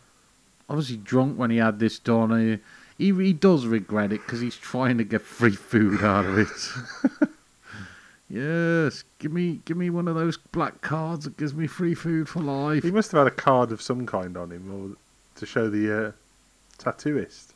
[0.70, 2.32] obviously drunk when he had this done.
[2.32, 2.58] uh,
[2.98, 7.30] He he does regret it because he's trying to get free food out of it.
[8.30, 12.28] yes, give me give me one of those black cards that gives me free food
[12.30, 12.84] for life.
[12.84, 14.96] He must have had a card of some kind on him, or
[15.40, 16.12] to show the uh,
[16.78, 17.54] tattooist.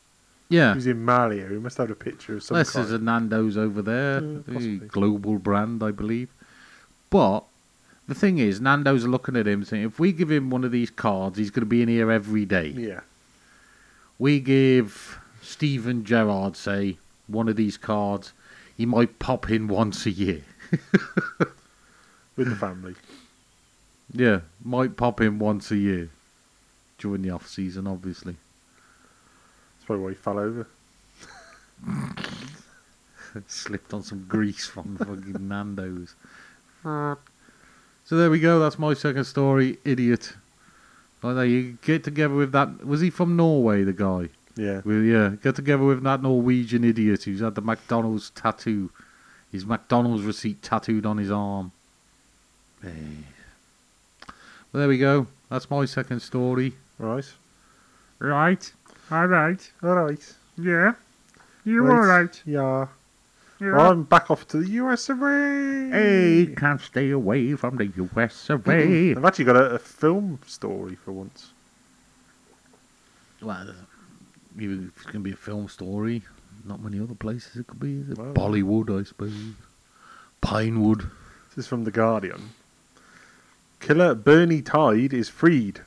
[0.48, 0.72] Yeah.
[0.72, 1.40] He was in Mali.
[1.40, 2.84] He must have had a picture of some Unless kind.
[2.86, 6.28] there's a Nando's over there, Yeah, the global brand, I believe.
[7.08, 7.44] But
[8.08, 10.90] the thing is, Nando's looking at him saying, if we give him one of these
[10.90, 12.68] cards, he's going to be in here every day.
[12.68, 13.00] Yeah.
[14.18, 18.32] We give Steven Gerrard, say, one of these cards,
[18.76, 20.42] he might pop in once a year.
[22.36, 22.94] With the family.
[24.12, 26.10] Yeah, might pop in once a year
[26.98, 28.36] during the off season, obviously.
[29.74, 30.66] That's probably why he fell over.
[33.46, 36.14] Slipped on some grease from fucking Nando's.
[38.12, 38.58] So there we go.
[38.60, 39.78] That's my second story.
[39.86, 40.34] Idiot.
[41.22, 42.84] Like that, you get together with that.
[42.84, 43.84] Was he from Norway?
[43.84, 44.28] The guy.
[44.54, 44.82] Yeah.
[44.84, 45.30] Well, yeah.
[45.42, 48.90] Get together with that Norwegian idiot who's had the McDonald's tattoo,
[49.50, 51.72] his McDonald's receipt tattooed on his arm.
[52.82, 52.90] Hey.
[54.28, 55.26] Well, there we go.
[55.48, 56.74] That's my second story.
[56.98, 57.32] Right.
[58.18, 58.72] Right.
[59.10, 59.70] All right.
[59.82, 60.34] All right.
[60.58, 60.92] Yeah.
[61.64, 61.94] You Right.
[61.94, 62.42] all right?
[62.44, 62.88] Yeah.
[63.70, 65.90] Well, I'm back off to the US of A.
[65.92, 69.12] Hey, can't stay away from the US of A.
[69.12, 71.50] I've actually got a, a film story for once.
[73.40, 76.22] well, if it's going to be a film story,
[76.64, 78.00] not many other places it could be.
[78.00, 78.18] Is it?
[78.18, 78.34] Well.
[78.34, 79.32] Bollywood, I suppose.
[80.40, 81.08] Pinewood.
[81.50, 82.50] This is from The Guardian.
[83.78, 85.82] Killer Bernie Tide is freed.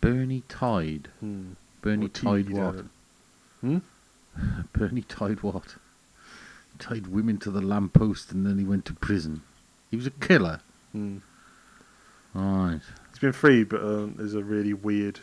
[0.00, 1.08] Bernie Tide.
[1.20, 1.52] Hmm.
[1.82, 2.84] Bernie Tide what?
[3.60, 3.78] Hmm?
[4.72, 5.76] Bernie tied what?
[6.78, 9.42] Tied women to the lamppost and then he went to prison.
[9.90, 10.60] He was a killer.
[10.92, 11.18] Hmm.
[12.34, 12.80] Right.
[13.10, 15.20] He's been freed, but um, there's a really weird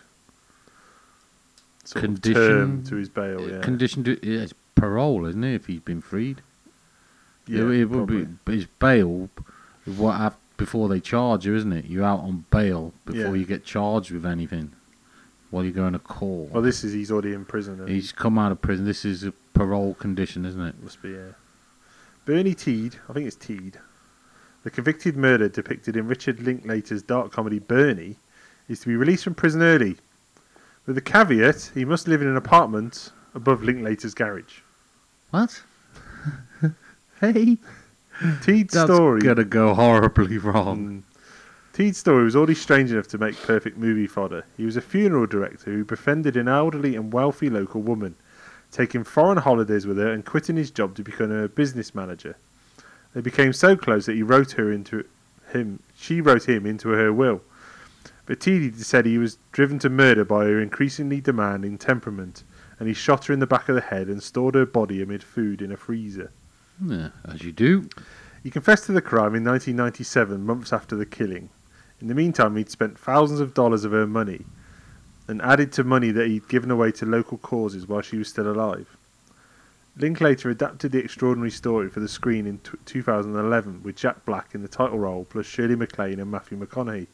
[1.83, 3.39] sort of Condition- term to his bail.
[3.41, 5.53] Uh, Yeah, Condition to yeah, it's parole, isn't it?
[5.55, 6.41] If he's been freed,
[7.47, 8.23] yeah, it, it would be.
[8.45, 9.29] But it's bail.
[9.85, 11.85] What before they charge you, isn't it?
[11.85, 13.33] You're out on bail before Yeah.
[13.33, 14.71] you get charged with anything.
[15.53, 16.49] While you're going to court.
[16.49, 17.85] Well, this is he's already in prison.
[17.87, 18.85] He's come out of prison.
[18.85, 20.81] This is a parole condition, isn't it?
[20.81, 21.33] must be yeah.
[22.25, 23.77] Bernie Teed, I think it's Teed,
[24.63, 28.15] the convicted murderer depicted in Richard Linklater's dark comedy Bernie,
[28.67, 29.97] is to be released from prison early,
[30.87, 34.61] with the caveat he must live in an apartment above Linklater's garage.
[35.29, 35.61] What?
[37.21, 37.57] hey,
[38.41, 39.21] Teed's that's story.
[39.21, 40.77] gonna go horribly wrong.
[40.77, 40.99] Hmm.
[41.73, 44.45] Teed's story was already strange enough to make perfect movie fodder.
[44.55, 48.13] He was a funeral director who befriended an elderly and wealthy local woman,
[48.71, 52.35] taking foreign holidays with her and quitting his job to become a business manager.
[53.15, 55.03] They became so close that he wrote her into
[55.51, 55.79] him.
[55.95, 57.41] She wrote him into her will.
[58.27, 62.43] But Tiede said he was driven to murder by her increasingly demanding temperament,
[62.77, 65.23] and he shot her in the back of the head and stored her body amid
[65.23, 66.31] food in a freezer.
[66.85, 67.89] Yeah, as you do.
[68.43, 71.49] He confessed to the crime in 1997, months after the killing.
[72.03, 74.43] In the meantime, he'd spent thousands of dollars of her money
[75.29, 78.51] and added to money that he'd given away to local causes while she was still
[78.51, 78.97] alive.
[79.95, 84.61] Linklater adapted the extraordinary story for the screen in t- 2011 with Jack Black in
[84.61, 87.07] the title role, plus Shirley MacLaine and Matthew McConaughey.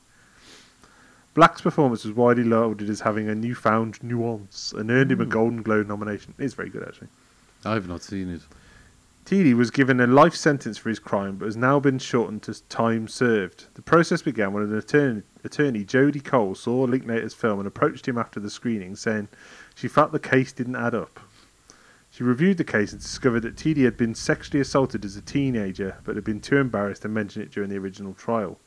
[1.36, 5.30] Black's performance was widely lauded as having a newfound nuance and earned him a Mm.
[5.30, 6.34] Golden Globe nomination.
[6.39, 7.10] It's very good, actually.
[7.63, 8.41] I've not seen it.
[9.30, 12.63] Tiede was given a life sentence for his crime, but has now been shortened to
[12.63, 13.65] time served.
[13.76, 18.39] The process began when an attorney, attorney Cole, saw Linklater's film and approached him after
[18.39, 19.28] the screening, saying
[19.76, 21.20] she felt the case didn't add up.
[22.10, 25.98] She reviewed the case and discovered that Tiede had been sexually assaulted as a teenager,
[26.06, 28.58] but had been too embarrassed to mention it during the original trial.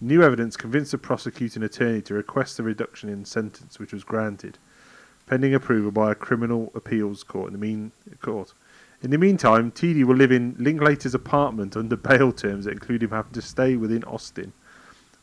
[0.00, 4.56] New evidence convinced the prosecuting attorney to request the reduction in sentence, which was granted,
[5.26, 7.48] pending approval by a criminal appeals court.
[7.48, 7.92] In the mean
[8.22, 8.54] court.
[9.02, 13.10] In the meantime, Tiede will live in Linklater's apartment under bail terms that include him
[13.10, 14.52] having to stay within Austin,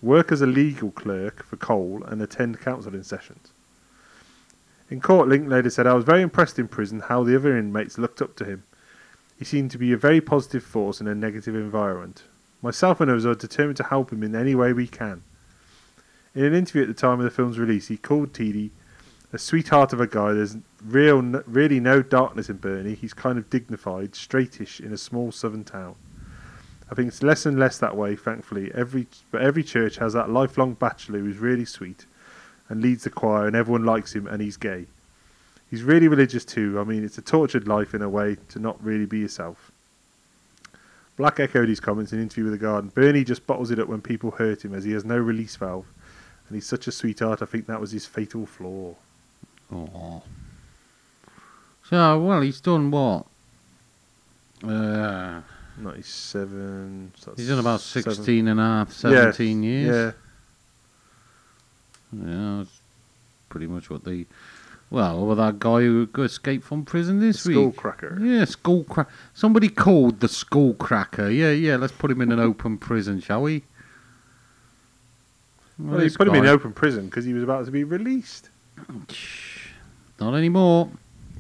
[0.02, 3.52] work as a legal clerk for Cole, and attend counselling sessions.
[4.90, 8.22] In court, Linklater said, I was very impressed in prison how the other inmates looked
[8.22, 8.64] up to him.
[9.38, 12.24] He seemed to be a very positive force in a negative environment.
[12.64, 15.22] Myself and others are determined to help him in any way we can.
[16.34, 18.72] In an interview at the time of the film's release, he called Tiede
[19.38, 20.34] a sweetheart of a guy.
[20.34, 22.96] There's real, really no darkness in Bernie.
[22.96, 25.94] He's kind of dignified, straightish in a small southern town.
[26.90, 28.72] I think it's less and less that way, thankfully.
[28.74, 32.08] Every but every church has that lifelong bachelor who's really sweet
[32.68, 34.88] and leads the choir, and everyone likes him, and he's gay.
[35.70, 36.80] He's really religious too.
[36.80, 39.72] I mean, it's a tortured life in a way to not really be yourself.
[41.16, 42.92] Black echoed his comments in an interview with The Guardian.
[42.96, 45.86] Bernie just bottles it up when people hurt him, as he has no release valve,
[46.48, 47.44] and he's such a sweetheart.
[47.44, 48.96] I think that was his fatal flaw.
[49.74, 50.22] Oh.
[51.90, 53.26] So, well, he's done what?
[54.64, 55.42] Uh,
[55.80, 57.12] Ninety-seven.
[57.18, 58.94] so he's done about seven- 16 and a half, Yeah,
[59.32, 60.14] 17 years.
[62.14, 62.80] Yeah, Yeah, that's
[63.50, 64.26] pretty much what they.
[64.90, 67.76] Well, well, that guy who escaped from prison this skull week.
[67.76, 68.18] cracker.
[68.22, 69.10] Yeah, skull crack.
[69.34, 71.30] Somebody called the skull cracker.
[71.30, 71.76] Yeah, yeah.
[71.76, 73.64] Let's put him in an open prison, shall we?
[75.78, 77.84] Well, he this put him in guy- open prison because he was about to be
[77.84, 78.50] released.
[80.20, 80.90] Not anymore.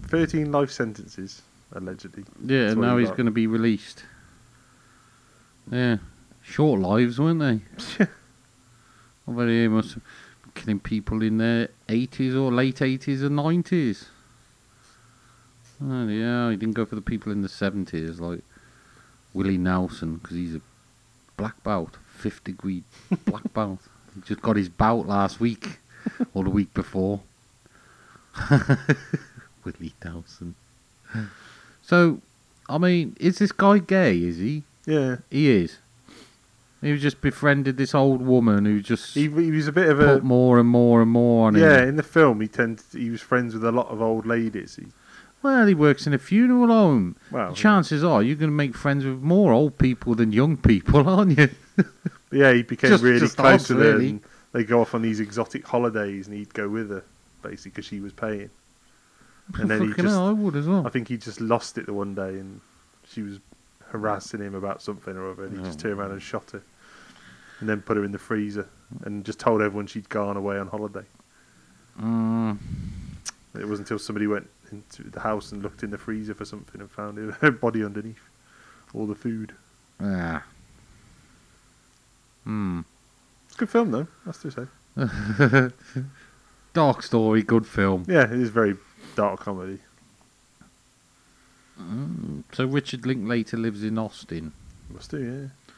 [0.08, 1.42] Thirteen life sentences,
[1.74, 2.24] allegedly.
[2.44, 4.04] Yeah, That's now he's going to be released.
[5.72, 5.98] Yeah,
[6.44, 8.06] short lives, weren't they?
[9.28, 10.04] I bet he must have
[10.44, 14.06] been killing people in their 80s or late 80s or 90s.
[15.84, 18.40] Oh, yeah, he didn't go for the people in the 70s like
[19.34, 20.62] Willie Nelson because he's a
[21.36, 22.84] black belt, fifth degree
[23.26, 23.80] black belt.
[24.16, 25.80] He just got his bout last week
[26.34, 27.22] or the week before.
[29.64, 30.56] Willie Nelson.
[31.82, 32.22] So,
[32.70, 34.18] I mean, is this guy gay?
[34.18, 34.64] Is he?
[34.86, 35.78] Yeah, He is.
[36.82, 39.98] He was just befriended this old woman who just he, he was a bit of
[39.98, 41.80] put a more and more and more on yeah.
[41.82, 41.90] him.
[41.90, 44.76] In the film, he tended he was friends with a lot of old ladies.
[44.76, 44.86] He,
[45.42, 47.16] Well, he works in a funeral home.
[47.32, 51.10] well, Chances are you're going to make friends with more old people than young people,
[51.10, 51.50] aren't you?
[52.32, 53.82] yeah, he became Just- really just close to them.
[53.82, 54.10] really.
[54.10, 54.22] And
[54.52, 57.04] they go off on these exotic holidays, and he'd go with her
[57.42, 58.50] basically because she was paying.
[59.58, 60.86] And then he just- hell, I would as well.
[60.86, 62.60] I think he just lost it the one day, and
[63.08, 63.40] she was
[63.92, 65.84] harassing him about something or other, and he just Oh.
[65.84, 66.62] turned around and shot her,
[67.62, 68.68] and then put her in the freezer,
[69.06, 71.06] and just told everyone she'd gone away on holiday.
[72.00, 72.58] Mm,
[73.56, 76.82] It wasn't until somebody went into the house and looked in the freezer for something
[76.82, 78.20] and found her- her body underneath
[78.94, 79.54] all the food.
[80.02, 80.44] ah.
[82.44, 82.82] Hmm.
[83.46, 84.08] It's a good film, though.
[84.26, 84.68] That's to say.
[86.78, 88.06] Dark story, good film.
[88.08, 88.76] Yeah, it is very
[89.16, 89.80] dark comedy.
[91.82, 92.44] Mm.
[92.54, 94.52] So Richard Linklater lives in Austin,
[94.94, 95.74] Must do, yeah.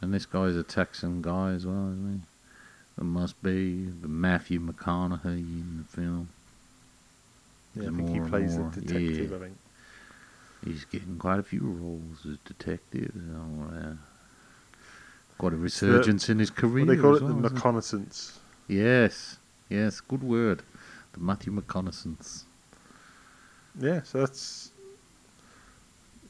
[0.00, 2.20] and this guy's a Texan guy as well, isn't he?
[2.96, 6.30] There must be the Matthew McConaughey in the film.
[7.76, 9.30] Yeah, I think he and plays more, the detective.
[9.32, 9.36] yeah.
[9.36, 9.56] I think.
[10.64, 13.12] He's getting quite a few roles as detective.
[13.36, 13.96] Uh,
[15.36, 16.86] got a resurgence in his career.
[16.86, 18.38] What they call as it, the well, isn't reconnaissance.
[18.66, 19.36] Yes,
[19.72, 20.62] yes, good word.
[21.12, 22.44] The Matthew McConaissance.
[23.78, 24.70] Yeah, so that's.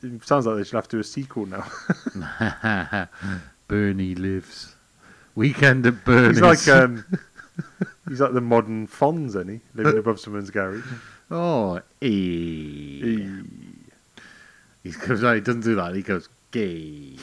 [0.02, 3.08] It sounds like they should have to do a sequel now.
[3.68, 4.74] Bernie lives.
[5.34, 6.38] Weekend at Bernie's.
[6.38, 7.04] he's like um,
[8.08, 9.60] he's like the modern Fonz, he?
[9.74, 10.84] Living above someone's garage.
[11.30, 11.80] oh, eh.
[12.02, 13.42] He-
[14.82, 15.94] He goes, no, he doesn't do that.
[15.94, 17.16] He goes, gay.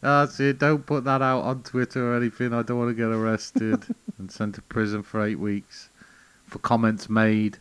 [0.00, 0.58] That's it.
[0.58, 2.52] Don't put that out on Twitter or anything.
[2.52, 3.84] I don't want to get arrested
[4.18, 5.88] and sent to prison for eight weeks
[6.46, 7.58] for comments made.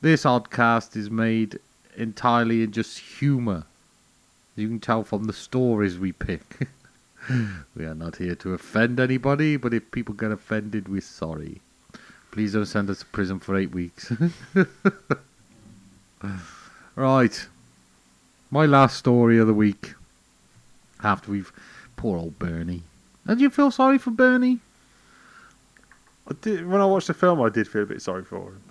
[0.00, 1.58] This oddcast is made
[1.96, 3.64] entirely in just humour.
[4.54, 6.68] You can tell from the stories we pick.
[7.74, 11.60] we are not here to offend anybody, but if people get offended, we're sorry.
[12.30, 14.12] Please don't send us to prison for eight weeks.
[16.94, 17.46] right.
[18.50, 19.94] My last story of the week.
[21.02, 21.52] After we've.
[21.96, 22.84] Poor old Bernie.
[23.26, 24.60] Did you feel sorry for Bernie?
[26.28, 28.62] I did, when I watched the film, I did feel a bit sorry for him.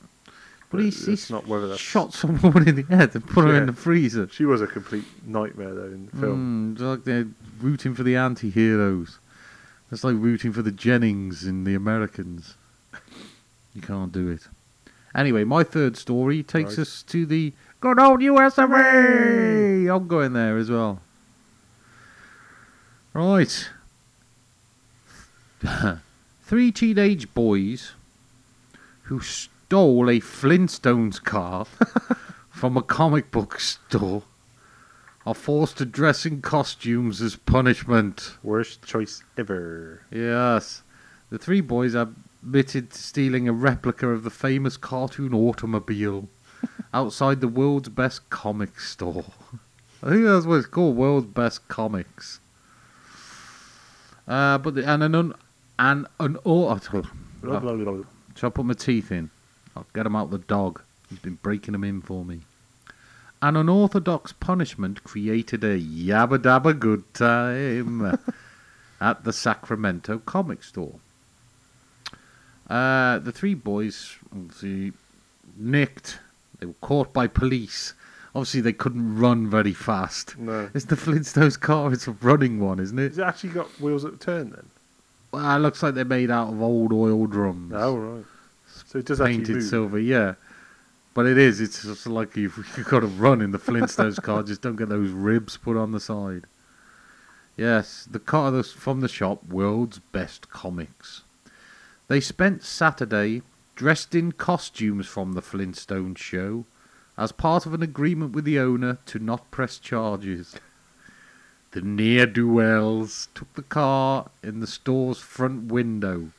[0.69, 3.45] But he's, it's he's not whether that's shot some woman in the head and put
[3.45, 4.27] her in the freezer.
[4.31, 6.75] She was a complete nightmare though in the film.
[6.77, 7.27] Mm, like they're
[7.61, 9.19] rooting for the anti-heroes.
[9.91, 12.56] It's like rooting for the Jennings in the Americans.
[13.73, 14.41] You can't do it.
[15.15, 16.81] Anyway, my third story takes Right.
[16.83, 19.87] us to the good old US of A.
[19.87, 20.99] I'm going there as well.
[23.17, 23.69] Right.
[26.43, 27.93] Three teenage boys
[29.05, 31.65] who stole a Flintstones car
[32.51, 34.21] from a comic book store
[35.25, 38.35] are forced to dress in costumes as punishment.
[38.43, 40.03] Worst choice ever.
[40.11, 40.83] Yes.
[41.31, 46.29] The three boys admitted to stealing a replica of the famous cartoon automobile
[46.93, 49.25] outside the world's best comic store.
[50.03, 52.41] I think that's what it's called, world's best comics.
[54.28, 55.34] Uh, but the, and an un,
[55.80, 57.04] and an auto.
[57.42, 57.60] Blah.
[58.36, 59.30] Shall I put my teeth in?
[59.75, 60.82] I'll get 'em out the dog.
[61.10, 62.42] He's been breaking them in for me.
[63.42, 68.17] An unorthodox punishment created a yabba dabba good time
[69.02, 71.00] at the Sacramento comic store.
[72.69, 74.92] Uh, the three boys obviously
[75.56, 76.19] nicked.
[76.60, 77.94] They were caught by police.
[78.38, 80.38] Obviously, they couldn't run very fast.
[80.38, 80.69] No.
[80.75, 81.92] It's the Flintstones car.
[81.92, 83.08] It's a running one, isn't it?
[83.08, 84.67] Has it actually got wheels that turn then?
[85.31, 87.73] Well, it looks like they're made out of old oil drums.
[87.75, 88.25] Oh, right.
[88.85, 89.63] So it does actually painted move.
[89.63, 90.35] silver, yeah.
[91.15, 91.60] But it is.
[91.60, 94.44] It's just like you've, you've got to run in the Flintstones car.
[94.44, 96.44] Just don't get those ribs put on the side.
[97.56, 101.23] Yes, the car that's from the shop, World's Best Comics.
[102.08, 103.42] They spent Saturday
[103.75, 106.65] dressed in costumes from the Flintstone show
[107.17, 110.55] as part of an agreement with the owner to not press charges.
[111.71, 116.29] The ne'er-do-wells took the car in the store's front window.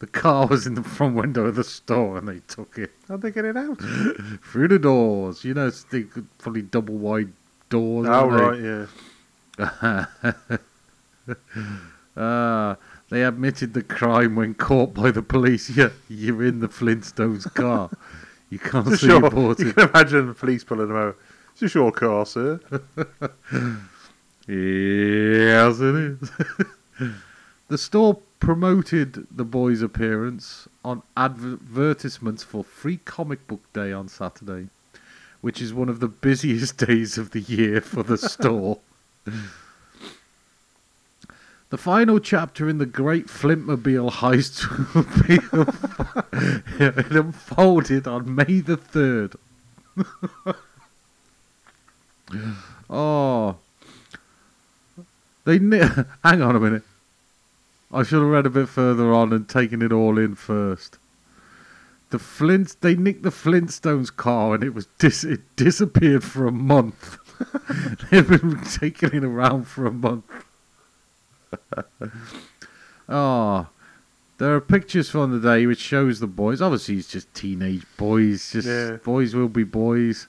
[0.00, 3.22] The car was in the front window of the store and they took it How'd
[3.22, 3.78] they get it out?
[4.42, 5.44] through the doors.
[5.44, 6.06] You know, it's the
[6.38, 7.32] probably double wide
[7.68, 8.06] doors.
[8.08, 8.62] oh, aren't
[9.58, 9.66] they?
[9.66, 10.06] yeah.
[12.20, 12.76] Ah,
[13.10, 15.70] they admitted the crime when caught by the police.
[15.76, 17.90] Yeah, you're in the Flintstones car.
[18.50, 19.30] You can't see you sure.
[19.30, 21.16] bought You can imagine the police pulling them over.
[21.54, 22.60] Is this your car, sir?
[24.48, 26.30] Yes, it is.
[27.68, 34.68] the store promoted the boys' appearance on advertisements for Free Comic Book Day on Saturday,
[35.42, 38.78] which is one of the busiest days of the year for the store.
[41.70, 44.64] The final chapter in the Great Flintmobile heist
[44.94, 45.38] will be
[47.18, 49.36] unfolded on May the 3rd.
[52.90, 53.56] oh.
[55.44, 55.78] They ni-
[56.24, 56.84] hang on a minute.
[57.92, 60.96] I should have read a bit further on and taken it all in first.
[62.10, 66.52] The Flint they nicked the Flintstones car and it was dis- it disappeared for a
[66.52, 67.18] month.
[68.10, 70.24] They've been taking it around for a month.
[73.08, 73.66] oh,
[74.38, 76.60] there are pictures from the day which shows the boys.
[76.62, 78.52] Obviously, it's just teenage boys.
[78.52, 78.96] Just Yeah.
[79.02, 80.28] boys will be boys.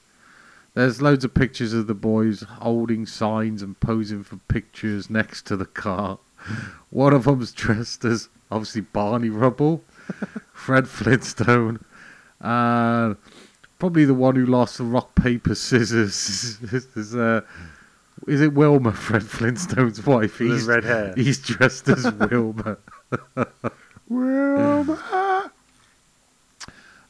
[0.74, 5.58] There's loads of pictures of the boys holding signs and posing for pictures next to
[5.58, 6.20] the car.
[6.90, 9.84] One of them's dressed as obviously Barney Rubble,
[10.54, 11.84] Fred Flintstone,
[12.40, 13.18] and
[13.78, 17.42] probably the one who lost the rock paper scissors is, is, uh,
[18.30, 20.38] is it Wilma, Fred Flintstone's wife?
[20.38, 21.14] The red hair.
[21.16, 22.78] He's dressed as Wilma.
[24.08, 25.52] Wilma!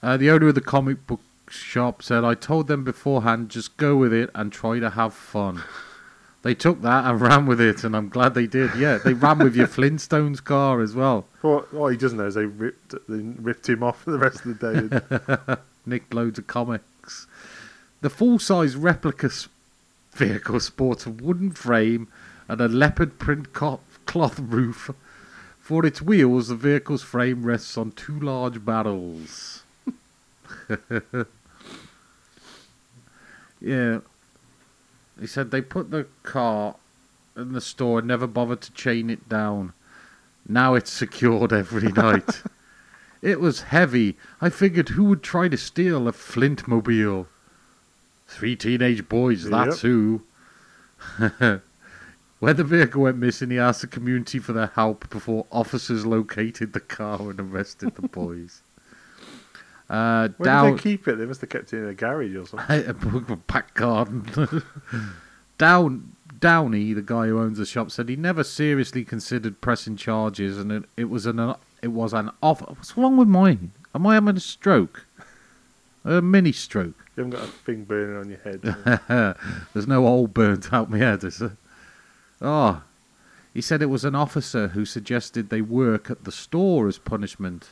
[0.02, 3.98] Uh, the owner of the comic book shop said, I told them beforehand, just go
[3.98, 5.62] with it and try to have fun.
[6.42, 8.74] They took that and ran with it, and I'm glad they did.
[8.76, 11.26] Yeah, they ran with your Flintstones car as well.
[11.42, 14.46] What, what he doesn't know is they ripped, they ripped him off for the rest
[14.46, 15.58] of the day.
[15.86, 17.28] Nicked loads of comics.
[18.00, 19.30] The full size replica
[20.14, 22.08] vehicle sports a wooden frame
[22.48, 24.92] and a leopard print cloth roof.
[25.60, 29.64] For its wheels, the vehicle's frame rests on two large barrels.
[33.62, 34.00] yeah.
[35.20, 36.76] He said they put the car
[37.36, 39.74] in the store and never bothered to chain it down.
[40.48, 42.42] Now it's secured every night.
[43.22, 44.18] It was heavy.
[44.42, 47.28] I figured who would try to steal a Flintmobile?
[48.30, 50.22] Three teenage boys, that's who.
[52.40, 56.74] when the vehicle went missing, he asked the community for their help before officers located
[56.74, 58.62] the car and arrested the boys.
[59.90, 61.16] Uh, Where down, did they keep it?
[61.16, 62.86] They must have kept it in a garage or something.
[63.30, 64.24] a back garden.
[65.58, 70.58] Down Downey, the guy who owns the shop, said he never seriously considered pressing charges,
[70.58, 72.62] and it, it was an it was an off.
[72.62, 73.72] What's wrong with mine?
[73.94, 75.06] Am I having a stroke?
[76.06, 77.06] A mini stroke.
[77.20, 79.36] You haven't got a thing burning on your head.
[79.74, 81.58] There's no hole burnt out my head, is there?
[82.42, 82.82] Oh,
[83.54, 87.72] he said it was an officer who suggested they work at the store as punishment,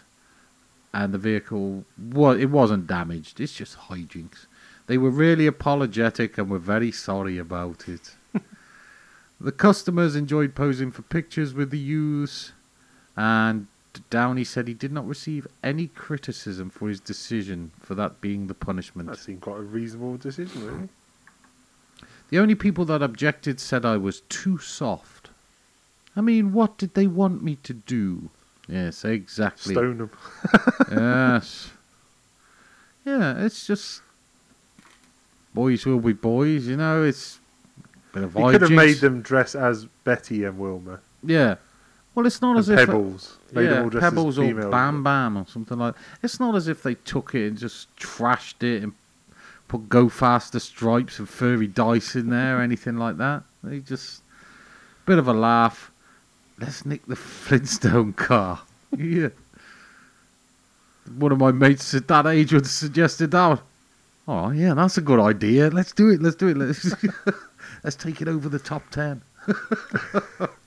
[0.93, 3.39] and the vehicle well, it wasn't damaged.
[3.39, 4.47] It's just hijinks.
[4.87, 8.15] They were really apologetic and were very sorry about it.
[9.39, 12.51] the customers enjoyed posing for pictures with the youths,
[13.15, 13.67] and
[13.99, 18.53] Downey said he did not receive any criticism for his decision for that being the
[18.53, 19.09] punishment.
[19.09, 20.89] that seemed quite a reasonable decision, really.
[22.29, 25.29] The only people that objected said I was too soft.
[26.15, 28.29] I mean, what did they want me to do?
[28.67, 29.73] Yes, exactly.
[29.73, 30.11] Stone them.
[30.91, 31.71] yes.
[33.05, 34.01] Yeah, it's just
[35.53, 37.03] boys will be boys, you know.
[37.03, 37.39] It's
[38.11, 40.99] a bit of You could have made them dress as Betty and Wilma.
[41.23, 41.55] Yeah.
[42.17, 43.37] Well, it's not And as if Pebbles.
[43.51, 44.51] Made them yeah, Pebbles or.
[44.71, 45.93] Bam Bam or something like.
[46.23, 48.93] It's not as if they took it and just trashed it and
[49.67, 53.43] put Go Faster stripes and furry dice in there or anything like that.
[53.63, 54.23] They just
[55.05, 55.91] bit of a laugh.
[56.57, 58.61] Let's nick the Flintstone car.
[58.97, 59.29] yeah.
[61.19, 63.61] One of my mates at that age would have suggested that.
[64.27, 65.69] Oh yeah, that's a good idea.
[65.69, 66.23] Let's do it.
[66.23, 66.57] Let's do it.
[66.57, 66.95] Let's
[67.83, 69.21] let's take it over the top ten.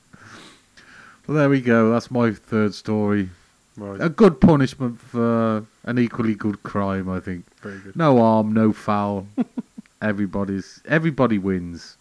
[1.31, 1.93] well, there we go.
[1.93, 3.29] That's my third story.
[3.77, 4.01] Right.
[4.01, 7.45] A good punishment for an equally good crime, I think.
[7.61, 7.95] Very good.
[7.95, 9.29] No harm, no foul.
[10.03, 11.97] Everybody's everybody wins.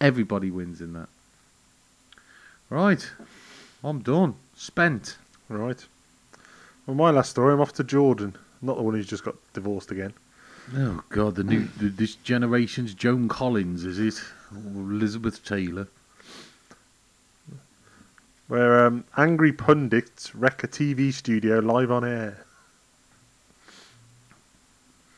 [0.00, 1.08] Everybody wins in that.
[2.70, 3.10] Right.
[3.82, 4.36] I'm done.
[4.54, 5.16] Spent.
[5.48, 5.84] Right.
[6.86, 8.36] Well, my last story, I'm off to Jordan.
[8.62, 10.12] Not the one who's just got divorced again.
[10.76, 14.22] Oh God, the new the, this generation's Joan Collins, is it?
[14.54, 15.88] Or Elizabeth Taylor.
[18.48, 22.46] Where um, angry pundits wreck a TV studio live on air.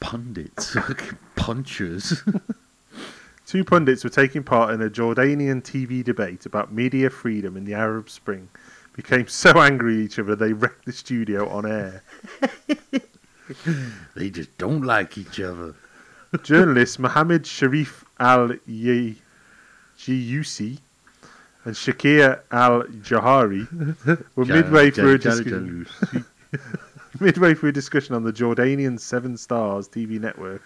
[0.01, 0.77] Pundits,
[1.37, 2.25] punchers.
[3.47, 7.75] Two pundits were taking part in a Jordanian TV debate about media freedom in the
[7.75, 8.49] Arab Spring.
[8.97, 12.03] Became so angry at each other they wrecked the studio on air.
[14.17, 15.77] they just don't like each other.
[16.43, 19.19] Journalist Mohammed Sharif Al Yiyusi
[21.65, 23.67] and Shakir Al Jahari
[24.35, 25.87] were midway through a discussion.
[27.21, 30.63] midway through a discussion on the Jordanian Seven Stars TV network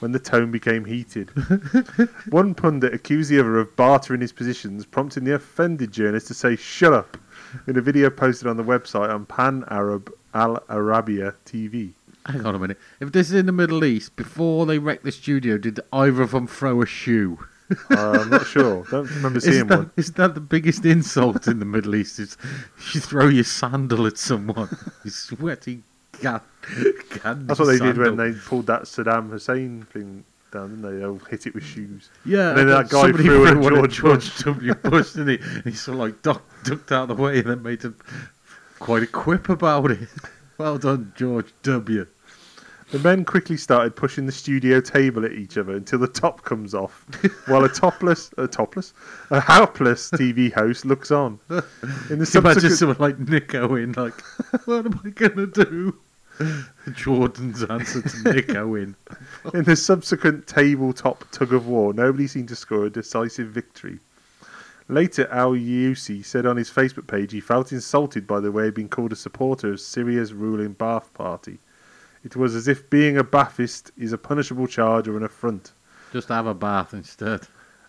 [0.00, 1.30] when the tone became heated.
[2.30, 6.56] One pundit accused the other of bartering his positions, prompting the offended journalist to say,
[6.56, 7.16] Shut up,
[7.66, 11.92] in a video posted on the website on Pan Arab Al Arabiya TV.
[12.26, 12.78] Hang on a minute.
[13.00, 16.30] If this is in the Middle East, before they wrecked the studio, did either of
[16.32, 17.38] them throw a shoe?
[17.90, 18.84] Uh, I'm not sure.
[18.90, 19.90] Don't remember seeing Isn't that, one.
[19.96, 22.18] isn't that the biggest insult in the Middle East?
[22.18, 22.36] Is
[22.92, 24.68] you throw your sandal at someone,
[25.04, 25.82] you sweaty
[26.22, 30.98] That's what they did when they pulled that Saddam Hussein thing down, didn't they?
[31.00, 32.10] They'll hit it with shoes.
[32.24, 33.96] Yeah, And then that guy threw one at George
[34.34, 34.74] George W.
[34.74, 35.46] Bush, didn't he?
[35.56, 37.92] And he sort of like ducked, ducked out of the way and then made a,
[38.78, 40.08] quite a quip about it.
[40.56, 42.06] Well done, George W.
[42.90, 46.74] The men quickly started pushing the studio table at each other until the top comes
[46.74, 47.06] off,
[47.46, 48.92] while a topless, a topless,
[49.30, 51.40] a helpless TV host looks on.
[51.48, 54.20] In the you imagine someone like Nick Owen, like,
[54.66, 55.98] what am I going to do?
[56.92, 58.96] Jordan's answer to Nico in.
[59.54, 64.00] in the subsequent tabletop tug of war, nobody seemed to score a decisive victory.
[64.88, 68.74] Later, Al Yusi said on his Facebook page he felt insulted by the way he'd
[68.74, 71.58] been called a supporter of Syria's ruling Ba'ath Party.
[72.24, 75.72] It was as if being a Ba'athist is a punishable charge or an affront.
[76.12, 77.42] Just have a bath instead.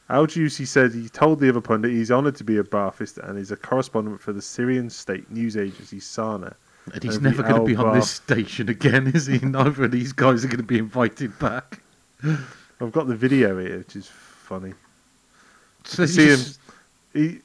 [0.09, 3.39] Al Juicy said he told the other pundit he's honoured to be a Ba'athist and
[3.39, 6.55] is a correspondent for the Syrian state news agency Sana.
[6.93, 9.39] And he's never going to be on this station again, is he?
[9.43, 11.81] Neither of these guys are going to be invited back.
[12.23, 14.73] I've got the video here, which is funny.
[15.85, 16.39] So See you him.
[17.13, 17.39] He,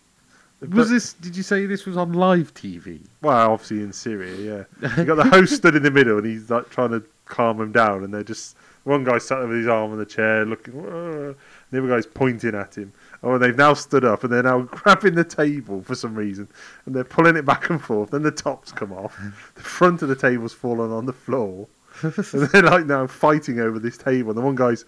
[0.61, 1.13] Was but- this?
[1.15, 3.01] Did you say this was on live TV?
[3.23, 4.89] Well, obviously in Syria, yeah.
[4.97, 7.73] You got the host stood in the middle, and he's like trying to calm him
[7.73, 10.75] down, and they're just one guy sat with his arm on the chair, looking.
[10.75, 11.35] "Whoa,"
[11.71, 12.93] The other guy's pointing at him.
[13.23, 16.49] Oh, and they've now stood up, and they're now grabbing the table for some reason,
[16.87, 18.11] and they're pulling it back and forth.
[18.11, 19.19] Then the tops come off,
[19.55, 21.69] the front of the table's fallen on the floor,
[22.03, 24.31] and they're like now fighting over this table.
[24.31, 24.85] And the one guy's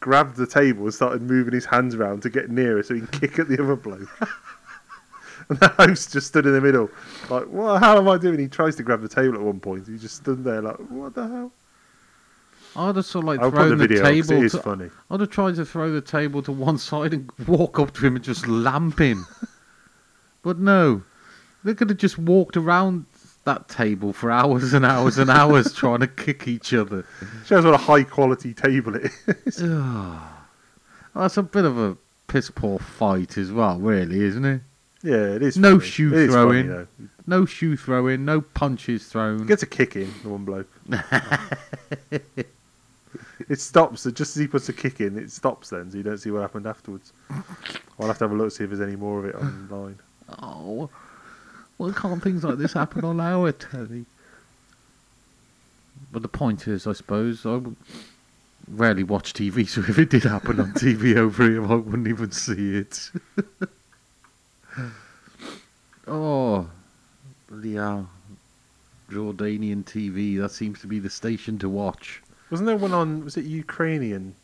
[0.00, 3.20] grabbed the table and started moving his hands around to get nearer so he can
[3.20, 4.08] kick at the other bloke.
[5.50, 6.88] And the host just stood in the middle,
[7.28, 8.38] like, what the hell am I doing?
[8.38, 9.86] He tries to grab the table at one point.
[9.86, 11.52] He just stood there, like, what the hell?
[12.76, 14.32] I'd have sort of like I'll thrown the video table.
[14.32, 14.90] it is to, funny.
[15.10, 18.14] I'd have tried to throw the table to one side and walk up to him
[18.14, 19.26] and just lamp him.
[20.42, 21.02] but no,
[21.64, 23.06] they could have just walked around
[23.44, 27.04] that table for hours and hours and hours trying to kick each other.
[27.44, 29.10] Shows what a high quality table it
[29.46, 29.56] is.
[31.14, 31.96] That's a bit of a
[32.28, 34.60] piss poor fight as well, really, isn't it?
[35.02, 35.56] Yeah, it is.
[35.56, 35.90] No funny.
[35.90, 36.68] shoe It throwing.
[36.68, 36.86] Funny.
[37.26, 39.46] No shoe throwing, no punches thrown.
[39.46, 40.68] Gets a kick in, the one bloke.
[43.48, 46.18] it stops, just as he puts a kick in, it stops then, so you don't
[46.18, 47.12] see what happened afterwards.
[47.98, 49.98] I'll have to have a look, to see if there's any more of it online.
[50.42, 50.90] Oh,
[51.76, 54.06] why can't things like this happen on our telly?
[56.12, 57.60] But the point is, I suppose, I
[58.68, 62.32] rarely watch TV, so if it did happen on TV over here, I wouldn't even
[62.32, 63.10] see it.
[66.06, 66.68] oh,
[67.50, 68.02] the uh,
[69.10, 72.22] Jordanian TV, that seems to be the station to watch.
[72.50, 74.34] Wasn't there one on, was it Ukrainian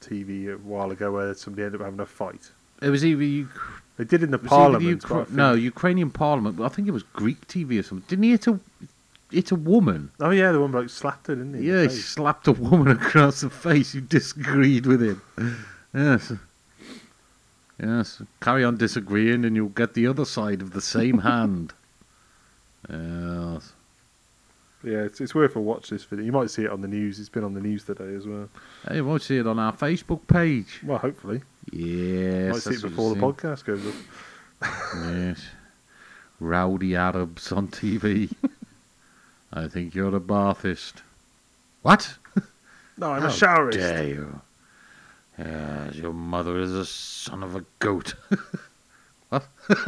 [0.00, 2.50] TV a while ago where somebody ended up having a fight?
[2.82, 3.48] It was either you.
[3.96, 5.02] They did in the parliament.
[5.02, 6.56] the but I Ukra- no, Ukrainian Parliament.
[6.56, 8.04] but I think it was Greek TV or something.
[8.08, 8.60] Didn't he hit a
[9.32, 10.10] it's a woman.
[10.20, 11.68] Oh yeah, the one bloke slapped her, didn't he?
[11.68, 15.22] Yeah, he slapped a woman across the face who disagreed with him.
[15.94, 16.30] Yes.
[17.82, 18.22] Yes.
[18.40, 21.72] Carry on disagreeing and you'll get the other side of the same hand.
[22.88, 23.72] Yes.
[24.84, 25.90] Yeah, it's, it's worth a watch.
[25.90, 26.24] This video.
[26.24, 27.18] You might see it on the news.
[27.18, 28.48] It's been on the news today as well.
[28.86, 30.80] Hey, you might see it on our Facebook page.
[30.84, 32.52] Well, hopefully, Yes.
[32.52, 33.94] might see it before the podcast goes up.
[35.04, 35.42] Yes.
[36.38, 38.32] Rowdy Arabs on TV.
[39.52, 40.94] I think you're a Bathist.
[41.82, 42.16] What?
[42.98, 43.72] No, I'm How a showerist.
[43.72, 44.40] dare you?
[45.38, 48.14] Yes, your mother is a son of a goat.
[49.28, 49.44] what?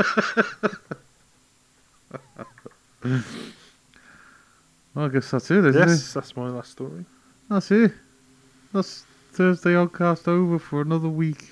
[3.02, 3.22] well,
[4.96, 5.88] I guess that's it, isn't it?
[5.88, 7.04] Yes, that's my last story.
[7.48, 7.92] That's it.
[8.72, 11.48] That's Thursday Oddcast over for another week.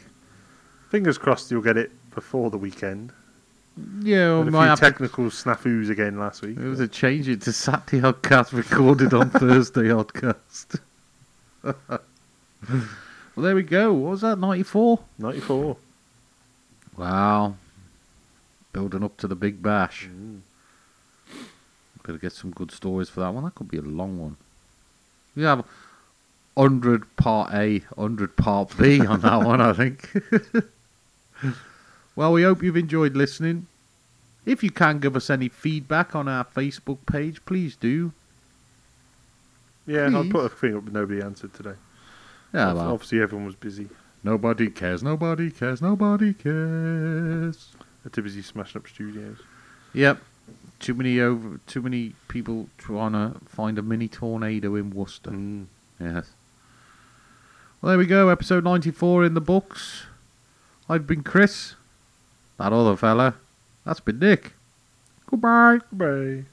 [0.90, 3.12] Fingers crossed you'll get it before the weekend.
[4.00, 6.56] Yeah, we Had a might few have technical snafus again last week.
[6.58, 10.80] It was a change it to Saturday Oddcast recorded on Thursday Oddcast.
[13.36, 13.92] Well, there we go.
[13.92, 14.98] What was that, 94?
[15.18, 15.76] 94.
[16.96, 17.54] Wow.
[18.72, 20.08] Building up to the big bash.
[20.10, 20.40] Mm.
[22.02, 23.44] Better get some good stories for that one.
[23.44, 24.36] That could be a long one.
[25.34, 25.64] We have
[26.54, 30.10] 100 part A, 100 part B on that one, I think.
[32.16, 33.66] well, we hope you've enjoyed listening.
[34.46, 38.12] If you can give us any feedback on our Facebook page, please do.
[39.86, 41.74] Yeah, I'll put a thing up, but nobody answered today.
[42.52, 43.88] Yeah, well, Obviously, everyone was busy.
[44.24, 47.68] nobody cares, nobody cares, nobody cares.
[48.02, 49.38] They're too busy smashing up studios.
[49.92, 50.18] Yep.
[50.78, 51.58] Too many over.
[51.66, 55.30] Too many people trying to find a mini tornado in Worcester.
[55.30, 55.66] Mm.
[56.00, 56.30] Yes.
[57.80, 58.28] Well, there we go.
[58.28, 60.04] Episode ninety-four in the books.
[60.88, 61.74] I've been Chris.
[62.58, 63.34] That other fella.
[63.84, 64.52] That's been Nick.
[65.26, 65.78] Goodbye.
[65.90, 66.44] Goodbye.